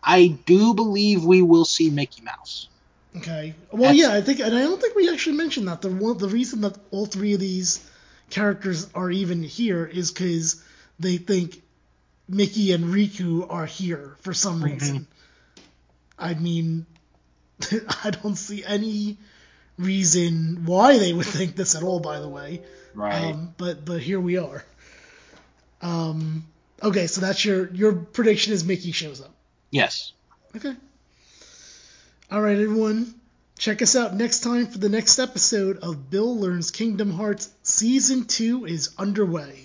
I 0.06 0.28
do 0.46 0.74
believe 0.74 1.24
we 1.24 1.42
will 1.42 1.64
see 1.64 1.90
Mickey 1.90 2.22
Mouse. 2.22 2.68
Okay. 3.16 3.54
Well, 3.70 3.82
That's- 3.92 3.96
yeah, 3.96 4.12
I 4.12 4.20
think, 4.20 4.40
and 4.40 4.54
I 4.54 4.62
don't 4.62 4.80
think 4.80 4.94
we 4.96 5.08
actually 5.10 5.36
mentioned 5.36 5.68
that. 5.68 5.80
The 5.82 5.88
one, 5.88 6.18
the 6.18 6.28
reason 6.28 6.60
that 6.62 6.76
all 6.90 7.06
three 7.06 7.34
of 7.34 7.40
these 7.40 7.80
characters 8.30 8.88
are 8.94 9.10
even 9.10 9.42
here 9.42 9.84
is 9.86 10.10
because 10.10 10.62
they 10.98 11.16
think 11.18 11.62
Mickey 12.28 12.72
and 12.72 12.86
Riku 12.86 13.46
are 13.48 13.66
here 13.66 14.16
for 14.20 14.34
some 14.34 14.60
Mhm. 14.60 14.64
reason. 14.64 15.06
I 16.18 16.34
mean, 16.34 16.86
I 18.04 18.10
don't 18.10 18.36
see 18.36 18.64
any 18.64 19.16
reason 19.78 20.64
why 20.66 20.98
they 20.98 21.12
would 21.12 21.26
think 21.26 21.54
this 21.56 21.74
at 21.74 21.82
all. 21.82 22.00
By 22.00 22.18
the 22.20 22.28
way. 22.28 22.62
Right. 22.94 23.30
Um, 23.32 23.54
but 23.58 23.84
but 23.84 24.00
here 24.00 24.20
we 24.20 24.38
are. 24.38 24.64
Um, 25.82 26.44
okay, 26.82 27.06
so 27.06 27.20
that's 27.20 27.44
your 27.44 27.70
your 27.74 27.92
prediction 27.92 28.52
is 28.52 28.64
Mickey 28.64 28.92
shows 28.92 29.20
up. 29.20 29.34
Yes. 29.74 30.12
Okay. 30.56 30.74
All 32.30 32.40
right, 32.40 32.58
everyone. 32.58 33.12
Check 33.58 33.82
us 33.82 33.96
out 33.96 34.14
next 34.14 34.40
time 34.40 34.66
for 34.68 34.78
the 34.78 34.88
next 34.88 35.18
episode 35.18 35.78
of 35.78 36.10
Bill 36.10 36.38
Learns 36.38 36.70
Kingdom 36.70 37.10
Hearts. 37.10 37.50
Season 37.64 38.24
2 38.24 38.66
is 38.66 38.90
underway. 38.98 39.63